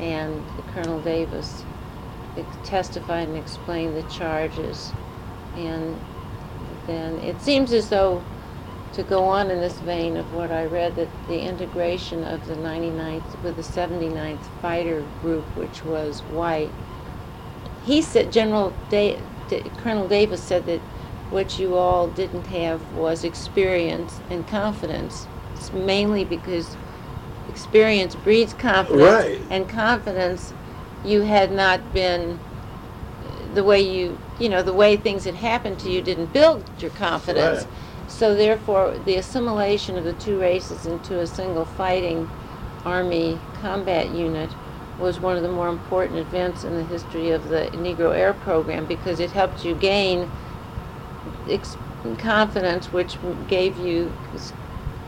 [0.00, 0.42] and
[0.74, 1.64] Colonel Davis
[2.64, 4.92] testified and explained the charges.
[5.56, 6.00] And
[6.86, 8.22] then it seems as though,
[8.94, 12.54] to go on in this vein of what I read, that the integration of the
[12.56, 16.70] 99th with the 79th Fighter Group, which was white,
[17.84, 19.18] he said, General da-
[19.48, 20.80] Da- Colonel Davis said that
[21.30, 25.26] what you all didn't have was experience and confidence.
[25.54, 26.76] It's mainly because
[27.48, 29.40] experience breeds confidence, Right.
[29.50, 30.52] and confidence
[31.04, 32.38] you had not been
[33.54, 36.90] the way you you know the way things had happened to you didn't build your
[36.92, 37.64] confidence.
[37.64, 37.72] Right.
[38.08, 42.28] So therefore, the assimilation of the two races into a single fighting
[42.84, 44.50] army combat unit
[44.98, 48.86] was one of the more important events in the history of the Negro Air Program
[48.86, 50.28] because it helped you gain
[51.48, 51.76] ex-
[52.18, 53.16] confidence, which
[53.48, 54.12] gave you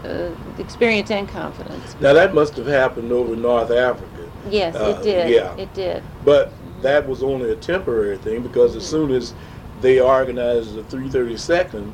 [0.04, 1.96] uh, experience and confidence.
[2.00, 4.06] Now that must have happened over North Africa,
[4.48, 5.30] Yes, Uh, it did.
[5.30, 5.54] yeah.
[5.56, 6.02] It did.
[6.24, 8.78] but that was only a temporary thing because Mm-hmm.
[8.80, 9.34] as soon as
[9.80, 11.90] they organized the 332nd,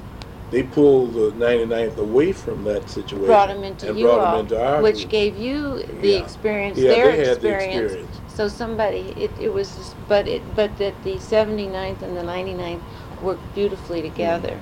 [0.50, 3.26] they pulled the 99th away from that situation.
[3.26, 5.10] Brought them into and you brought all, into our which group.
[5.10, 6.18] gave you the Yeah.
[6.22, 7.92] experience, Yeah, their they had the experience.
[7.92, 8.20] experience.
[8.28, 12.80] So somebody, it, it was, just- but it, but that the 79th and the 99th
[13.22, 14.58] worked beautifully together.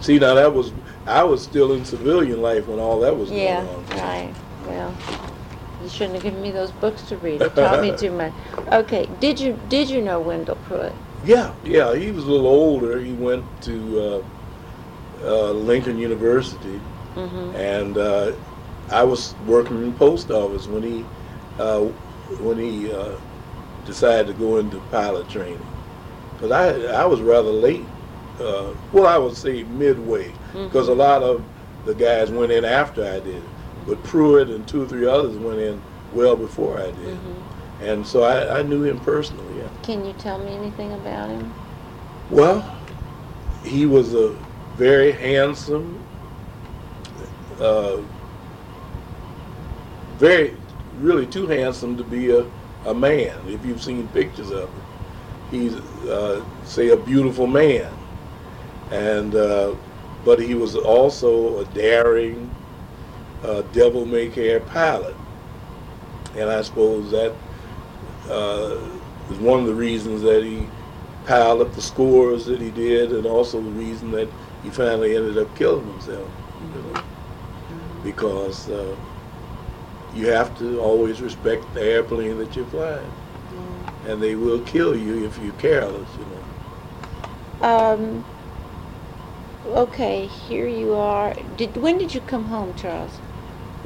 [0.00, 0.72] See, now that was
[1.06, 3.84] I was still in civilian life when all that was Yeah, going on.
[3.90, 4.34] Yeah, right.
[4.68, 4.94] Well,
[5.82, 7.40] you shouldn't have given me those books to read.
[7.42, 8.32] It taught me too much.
[8.70, 10.92] Okay, did you did you know Wendell Pruitt?
[11.24, 11.94] Yeah, yeah.
[11.94, 13.00] He was a little older.
[13.00, 14.22] He went to uh,
[15.22, 16.80] uh, Lincoln University,
[17.16, 17.56] Mm-hmm.
[17.56, 18.32] and uh,
[18.88, 21.04] I was working in the post office when he
[21.58, 21.80] uh,
[22.40, 23.16] when he uh,
[23.84, 25.60] decided to go into pilot training.
[26.34, 27.84] Because I I was rather late.
[28.38, 31.42] Uh, well, I would say midway, because a lot of
[31.84, 33.42] the guys went in after I did.
[33.86, 35.82] But Pruitt and two or three others went in
[36.14, 37.18] well before I did.
[37.82, 39.68] And so I, I knew him personally, yeah.
[39.82, 41.52] Can you tell me anything about him?
[42.30, 42.62] Well,
[43.64, 44.36] he was a
[44.80, 46.02] very handsome,
[47.60, 47.98] uh,
[50.16, 50.56] very,
[51.00, 52.46] really too handsome to be a,
[52.86, 54.82] a man, if you've seen pictures of him.
[55.50, 55.74] He's,
[56.08, 57.92] uh, say, a beautiful man.
[58.90, 59.74] And, uh,
[60.24, 62.50] but he was also a daring,
[63.42, 65.14] uh, devil-may-care pilot.
[66.36, 67.34] And I suppose that
[68.30, 68.78] uh,
[69.30, 70.66] is one of the reasons that he
[71.26, 74.28] piled up the scores that he did, and also the reason that
[74.62, 76.28] he finally ended up killing himself.
[76.62, 77.02] You know,
[78.02, 78.96] because uh,
[80.14, 83.10] you have to always respect the airplane that you're flying,
[84.06, 86.08] and they will kill you if you're careless.
[86.18, 86.40] You know.
[87.62, 88.24] Um,
[89.66, 91.34] okay, here you are.
[91.56, 93.18] Did when did you come home, Charles?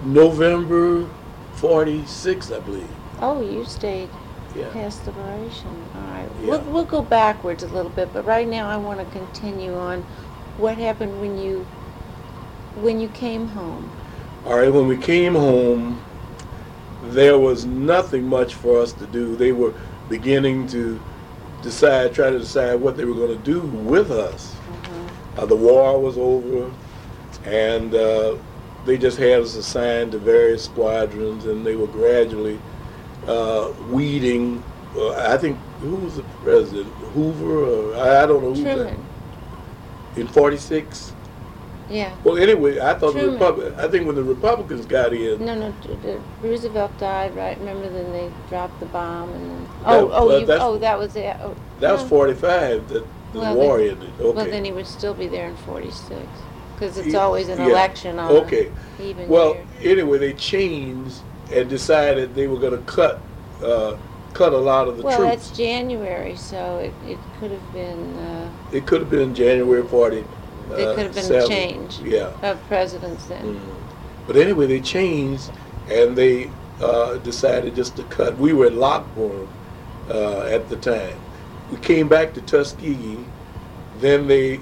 [0.04, 1.08] November
[1.54, 2.88] '46, I believe.
[3.20, 4.08] Oh, you stayed
[4.56, 4.68] Yeah.
[4.72, 5.70] past liberation.
[5.94, 6.28] All right.
[6.42, 6.50] Yeah.
[6.50, 10.04] We'll, we'll go backwards a little bit, but right now I want to continue on
[10.58, 11.66] what happened when you
[12.76, 13.90] when you came home.
[14.44, 16.02] All right, when we came home,
[17.04, 19.36] there was nothing much for us to do.
[19.36, 19.74] They were
[20.08, 21.00] beginning to
[21.62, 24.54] decide, try to decide what they were going to do with us.
[25.36, 26.70] Uh, the war was over,
[27.44, 28.36] and uh,
[28.84, 32.60] they just had us assigned to various squadrons, and they were gradually
[33.26, 34.62] uh, weeding.
[34.94, 36.86] Uh, I think who was the president?
[37.14, 37.64] Hoover?
[37.64, 38.62] Or, I I don't know who.
[38.62, 39.03] Truman.
[40.16, 41.12] In '46.
[41.90, 42.14] Yeah.
[42.24, 43.34] Well, anyway, I thought the Truman.
[43.34, 43.74] Republic.
[43.76, 45.74] I think when the Republicans got in, No, no.
[46.42, 47.58] Roosevelt died, right?
[47.58, 49.64] Remember then they dropped the bomb and then.
[49.64, 51.36] That- Oh, oh, well, you, oh, that was it.
[51.42, 52.08] Oh, that was no.
[52.08, 54.10] '45 that the Well, war then- ended.
[54.20, 54.32] Okay.
[54.36, 56.14] Well, then he would still be there in '46,
[56.74, 57.66] because it's Yeah, always an yeah.
[57.68, 58.70] election on Okay.
[59.00, 59.92] even Well, year.
[59.92, 61.16] anyway, they changed
[61.52, 63.20] and decided they were going to cut
[63.62, 63.94] uh,
[64.34, 65.48] cut a lot of the Well, troops.
[65.48, 70.24] that's January, so it, it could have been uh, It could have been January 40.
[70.70, 71.44] there uh, could have been seven.
[71.44, 72.32] a change Yeah.
[72.42, 73.44] of presidents then.
[73.56, 73.60] Mm.
[74.26, 75.50] But anyway, they changed
[75.90, 76.50] and they
[76.82, 78.36] uh, decided just to cut.
[78.38, 79.46] We were at Lockbourne
[80.10, 81.16] uh, at the time.
[81.70, 83.24] We came back to Tuskegee.
[84.00, 84.60] Then they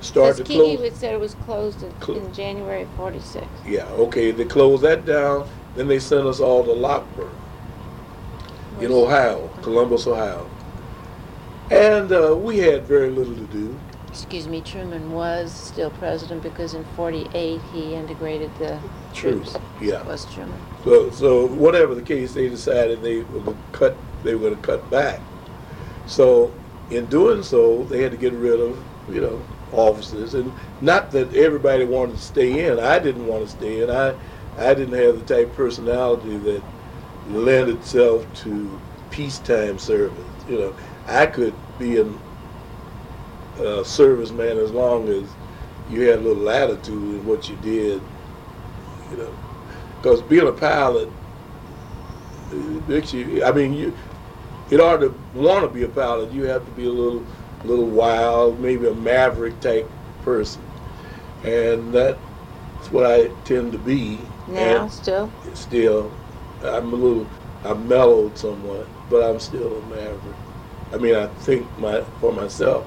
[0.00, 0.94] started to Tuskegee close.
[0.96, 3.44] said it was closed in, Clo- in January '46.
[3.66, 4.30] Yeah, okay.
[4.30, 5.48] They closed that down.
[5.74, 7.28] Then they sent us all to Lockbourne
[8.80, 10.48] in Ohio, Columbus, Ohio.
[11.70, 13.78] And uh, we had very little to do.
[14.08, 18.78] Excuse me, Truman was still president because in '48 he integrated the
[19.12, 19.56] True, troops.
[19.80, 20.00] yeah.
[20.00, 20.58] It was Truman.
[20.84, 23.96] So, so whatever the case, they decided they were going to cut.
[24.22, 25.20] They were going to cut back.
[26.06, 26.54] So,
[26.90, 31.34] in doing so, they had to get rid of, you know, officers, and not that
[31.34, 32.78] everybody wanted to stay in.
[32.78, 33.90] I didn't want to stay in.
[33.90, 34.14] I,
[34.56, 36.62] I didn't have the type of personality that
[37.30, 40.18] lent itself to peacetime service.
[40.48, 42.18] You know, I could be an
[43.58, 45.28] uh, serviceman as long as
[45.90, 48.00] you had a little attitude in what you did.
[49.10, 49.34] You know,
[49.96, 51.08] because being a pilot
[52.88, 53.44] makes you.
[53.44, 53.96] I mean, you.
[54.70, 57.24] In order to want to be a pilot, you have to be a little,
[57.64, 59.88] little wild, maybe a maverick type
[60.22, 60.60] person,
[61.44, 62.18] and that's
[62.90, 64.18] what I tend to be.
[64.48, 66.12] Now, And still, still,
[66.62, 67.26] I'm a little.
[67.64, 70.36] I'm mellowed somewhat, but I'm still a maverick.
[70.92, 72.86] I mean, I think my for myself,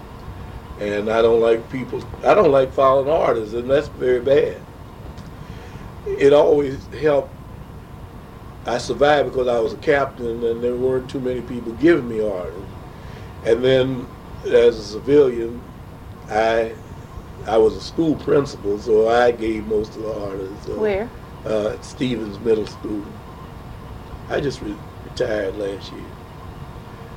[0.79, 2.03] and I don't like people.
[2.23, 4.61] I don't like following orders, and that's very bad.
[6.05, 7.33] It always helped.
[8.65, 12.21] I survived because I was a captain, and there weren't too many people giving me
[12.21, 12.63] orders.
[13.45, 14.07] And then,
[14.45, 15.61] as a civilian,
[16.29, 16.73] I
[17.47, 20.51] I was a school principal, so I gave most of the orders.
[20.65, 21.09] So where?
[21.45, 23.03] uh, at Stevens Middle School.
[24.29, 24.75] I just re-
[25.05, 26.01] retired last year.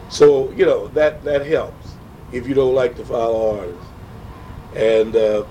[0.09, 1.95] So, you know, that, that helps
[2.33, 3.85] if you don't like to follow orders.
[4.75, 5.45] And, uh,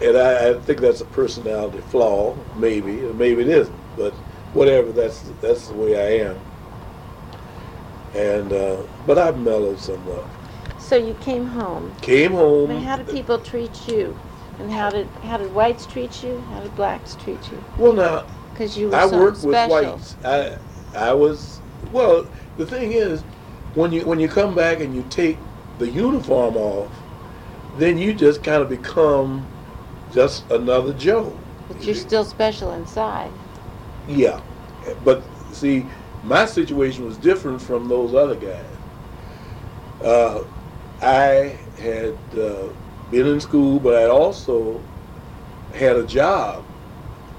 [0.00, 4.12] and I, I think that's a personality flaw, maybe, maybe it isn't, but
[4.54, 6.40] whatever, that's, that's the way I am.
[8.14, 10.24] And, uh, but I've mellowed somewhat.
[10.78, 11.94] So you came home.
[12.02, 12.68] Came home.
[12.68, 14.18] Mean, how did people treat you?
[14.58, 16.40] And how did how did whites treat you?
[16.50, 17.62] How did blacks treat you?
[17.78, 18.26] Well, now,
[18.62, 20.14] Because you were I worked with whites.
[20.24, 20.56] I
[20.94, 21.60] I was
[21.92, 22.24] well.
[22.58, 23.22] The thing is,
[23.74, 25.36] when you when you come back and you take
[25.78, 26.88] the uniform off,
[27.76, 29.44] then you just kind of become
[30.12, 31.36] just another Joe.
[31.66, 33.32] But you're still special inside.
[34.06, 34.40] Yeah,
[35.04, 35.84] but see,
[36.22, 38.64] my situation was different from those other guys.
[40.04, 40.44] Uh,
[41.00, 42.68] I had uh,
[43.10, 44.80] been in school, but I also
[45.74, 46.64] had a job,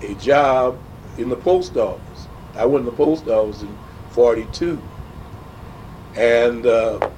[0.02, 0.78] a job
[1.18, 2.28] in the post office.
[2.56, 3.78] I went in the post office in
[4.12, 4.82] 42.
[6.16, 7.10] And uh,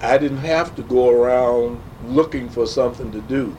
[0.00, 3.56] I didn't have to go around looking for something to do.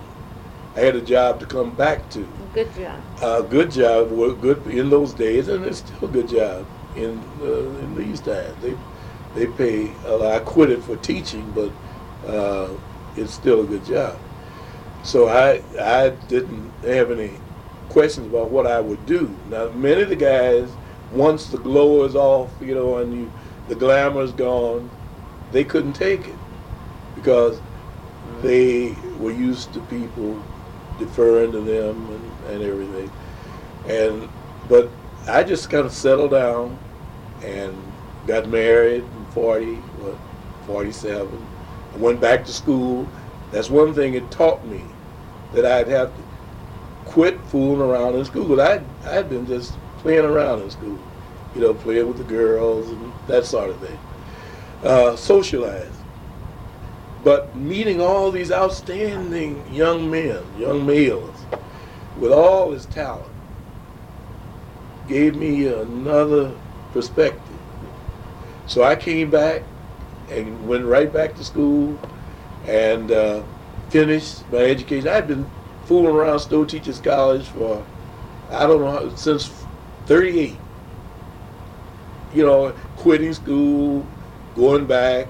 [0.76, 2.28] I had a job to come back to.
[2.54, 3.02] Good job.
[3.22, 4.10] A good job,
[4.42, 6.66] good in those days, and it's still a good job
[6.98, 7.46] in uh,
[7.80, 8.56] in these times.
[8.62, 8.76] They
[9.36, 9.92] they pay.
[10.06, 10.34] A lot.
[10.34, 11.72] I quit it for teaching, but
[12.30, 12.70] uh,
[13.16, 14.18] it's still a good job.
[15.04, 17.32] So I I didn't have any
[17.96, 19.34] questions about what I would do.
[19.50, 20.70] Now many of the guys,
[21.14, 23.32] once the glow is off, you know, and you
[23.70, 24.90] the glamour is gone,
[25.54, 26.36] they couldn't take it
[27.16, 28.42] because mm.
[28.42, 30.44] they were used to people
[31.00, 33.10] deferring to them and, and everything.
[33.88, 34.28] And
[34.68, 34.90] but
[35.30, 36.78] I just kind of settled down
[37.46, 37.74] and
[38.28, 40.18] got married in 40, what,
[40.68, 41.48] 47.
[41.94, 43.08] I went back to school.
[43.54, 44.84] That's one thing it taught me
[45.54, 46.25] that I'd have to
[47.06, 48.46] quit fooling around in school.
[48.48, 50.98] 'Cause I'd, I'd been just playing around in school,
[51.56, 53.98] you know, playing with the girls and that sort of thing.
[54.84, 55.92] Uh, socialize.
[57.24, 61.36] But meeting all these outstanding young men, young males,
[62.20, 63.32] with all this talent,
[65.08, 66.52] gave me another
[66.94, 67.42] perspective.
[68.68, 69.64] So I came back
[70.30, 71.98] and went right back to school
[72.68, 73.44] and uh,
[73.90, 75.08] finished my education.
[75.08, 75.48] I'd been
[75.86, 77.86] fooling around Stowe Teachers College for,
[78.50, 79.52] I don't know, since
[80.08, 80.56] 38.
[82.34, 84.06] You know, quitting school,
[84.56, 85.28] going back,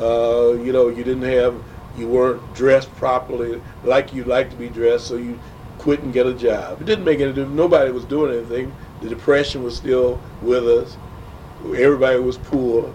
[0.00, 1.54] uh, you know, you didn't have,
[1.96, 5.38] you weren't dressed properly like you'd like to be dressed, so you
[5.78, 6.80] quit and get a job.
[6.80, 7.56] It didn't make any difference.
[7.56, 8.74] Nobody was doing anything.
[9.02, 10.96] The depression was still with us.
[11.64, 12.94] Everybody was poor.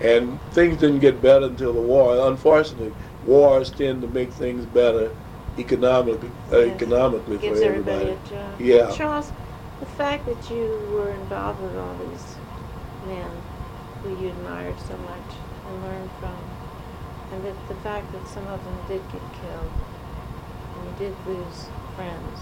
[0.00, 2.28] And things didn't get better until the war.
[2.28, 2.92] Unfortunately,
[3.24, 5.10] wars tend to make things better
[5.58, 6.74] economically, uh, Yes.
[6.80, 8.10] economically Gives for everybody everybody.
[8.10, 8.60] a job.
[8.60, 8.90] Yeah.
[8.96, 9.32] Charles,
[9.80, 12.36] the fact that you were involved with all these
[13.06, 13.30] men
[14.02, 15.28] who you admired so much
[15.66, 16.36] and learned from,
[17.32, 19.72] and that the fact that some of them did get killed,
[20.76, 22.40] and you did lose friends,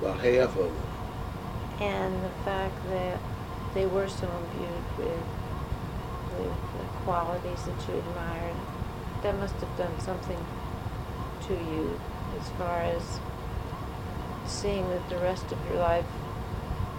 [0.00, 0.86] About half of them.
[1.80, 3.18] and the fact that
[3.74, 5.24] they were so imbued with,
[6.38, 8.54] with the qualities that you admired,
[9.22, 10.38] that must have done something
[11.48, 12.00] to you
[12.40, 13.20] as far as
[14.46, 16.04] seeing that the rest of your life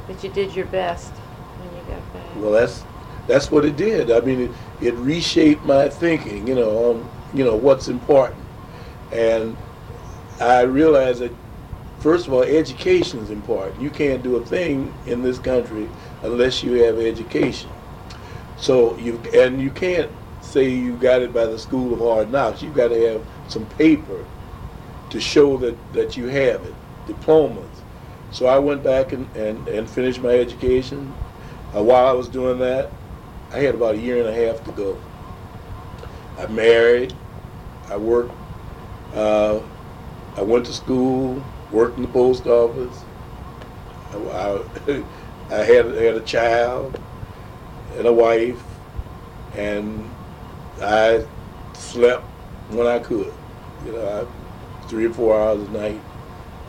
[0.08, 2.36] that you did your best when you got back.
[2.38, 2.84] Well, that's
[3.28, 4.10] that's what it did.
[4.10, 6.48] I mean, it, it reshaped my thinking.
[6.48, 8.42] You know, on you know what's important,
[9.12, 9.58] and
[10.40, 11.32] I realized that
[12.00, 13.82] first of all, education is important.
[13.82, 15.90] You can't do a thing in this country
[16.24, 17.70] unless you have education.
[18.58, 22.62] So you and you can't say you got it by the school of hard knocks.
[22.62, 24.26] You've got to have some paper
[25.10, 27.66] to show that, that you have it, diplomas.
[28.32, 31.14] So I went back and, and, and finished my education.
[31.76, 32.90] Uh, while I was doing that,
[33.52, 34.98] I had about a year and a half to go.
[36.38, 37.14] I married.
[37.90, 38.34] I worked.
[39.14, 39.60] Uh,
[40.36, 41.42] I went to school.
[41.72, 43.04] Worked in the post office.
[44.12, 45.04] I, I,
[45.50, 47.00] I had had a child
[47.98, 48.62] and a wife,
[49.56, 50.10] and
[50.82, 51.26] I
[51.74, 52.24] slept
[52.70, 53.34] when I could.
[53.86, 54.47] You know, I,
[54.88, 56.02] three or four hours a night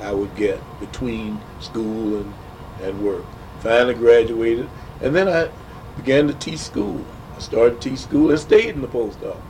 [0.01, 2.35] I would get between school and,
[2.83, 3.25] and work.
[3.61, 4.69] Finally graduated,
[5.03, 5.51] and then I
[5.97, 7.05] began to teach school.
[7.37, 9.43] I started to teach school and stayed in the post office.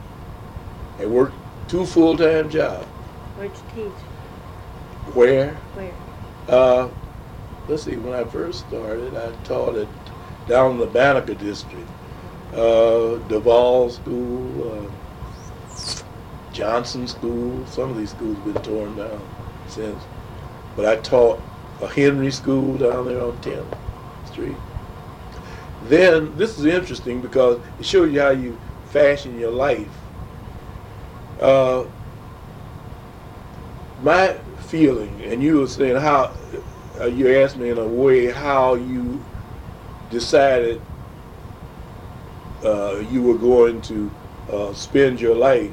[0.98, 1.34] I worked
[1.68, 2.86] two full-time jobs.
[3.36, 5.14] Where'd you teach?
[5.14, 5.54] Where?
[5.74, 5.92] Where?
[6.48, 6.88] Uh,
[7.68, 9.88] let's see, when I first started, I taught it
[10.48, 11.88] down in the Banneker district.
[12.52, 14.90] Uh, Duval School, uh,
[16.58, 19.20] Johnson School, some of these schools have been torn down
[19.68, 20.02] since.
[20.74, 21.40] But I taught
[21.80, 23.78] a Henry School down there on 10th
[24.26, 24.56] Street.
[25.84, 28.58] Then, this is interesting because it shows you how you
[28.90, 29.86] fashion your life.
[31.40, 31.84] Uh,
[34.02, 34.32] my
[34.66, 36.34] feeling, and you were saying how,
[37.00, 39.24] uh, you asked me in a way how you
[40.10, 40.82] decided
[42.64, 44.10] uh, you were going to
[44.50, 45.70] uh, spend your life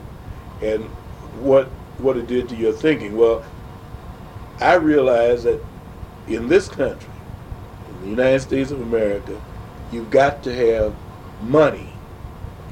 [0.62, 0.84] and
[1.42, 3.16] what what it did to your thinking.
[3.18, 3.44] Well,
[4.60, 5.64] I realized that
[6.28, 7.10] in this country,
[7.90, 9.42] in the United States of America,
[9.92, 10.96] you've got to have
[11.42, 11.92] money.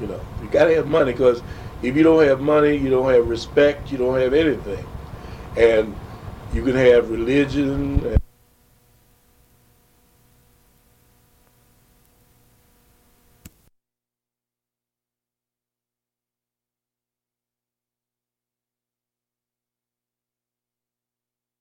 [0.00, 1.42] You know, you got to have money because
[1.82, 4.84] if you don't have money, you don't have respect, you don't have anything.
[5.56, 5.94] And
[6.52, 8.18] you can have religion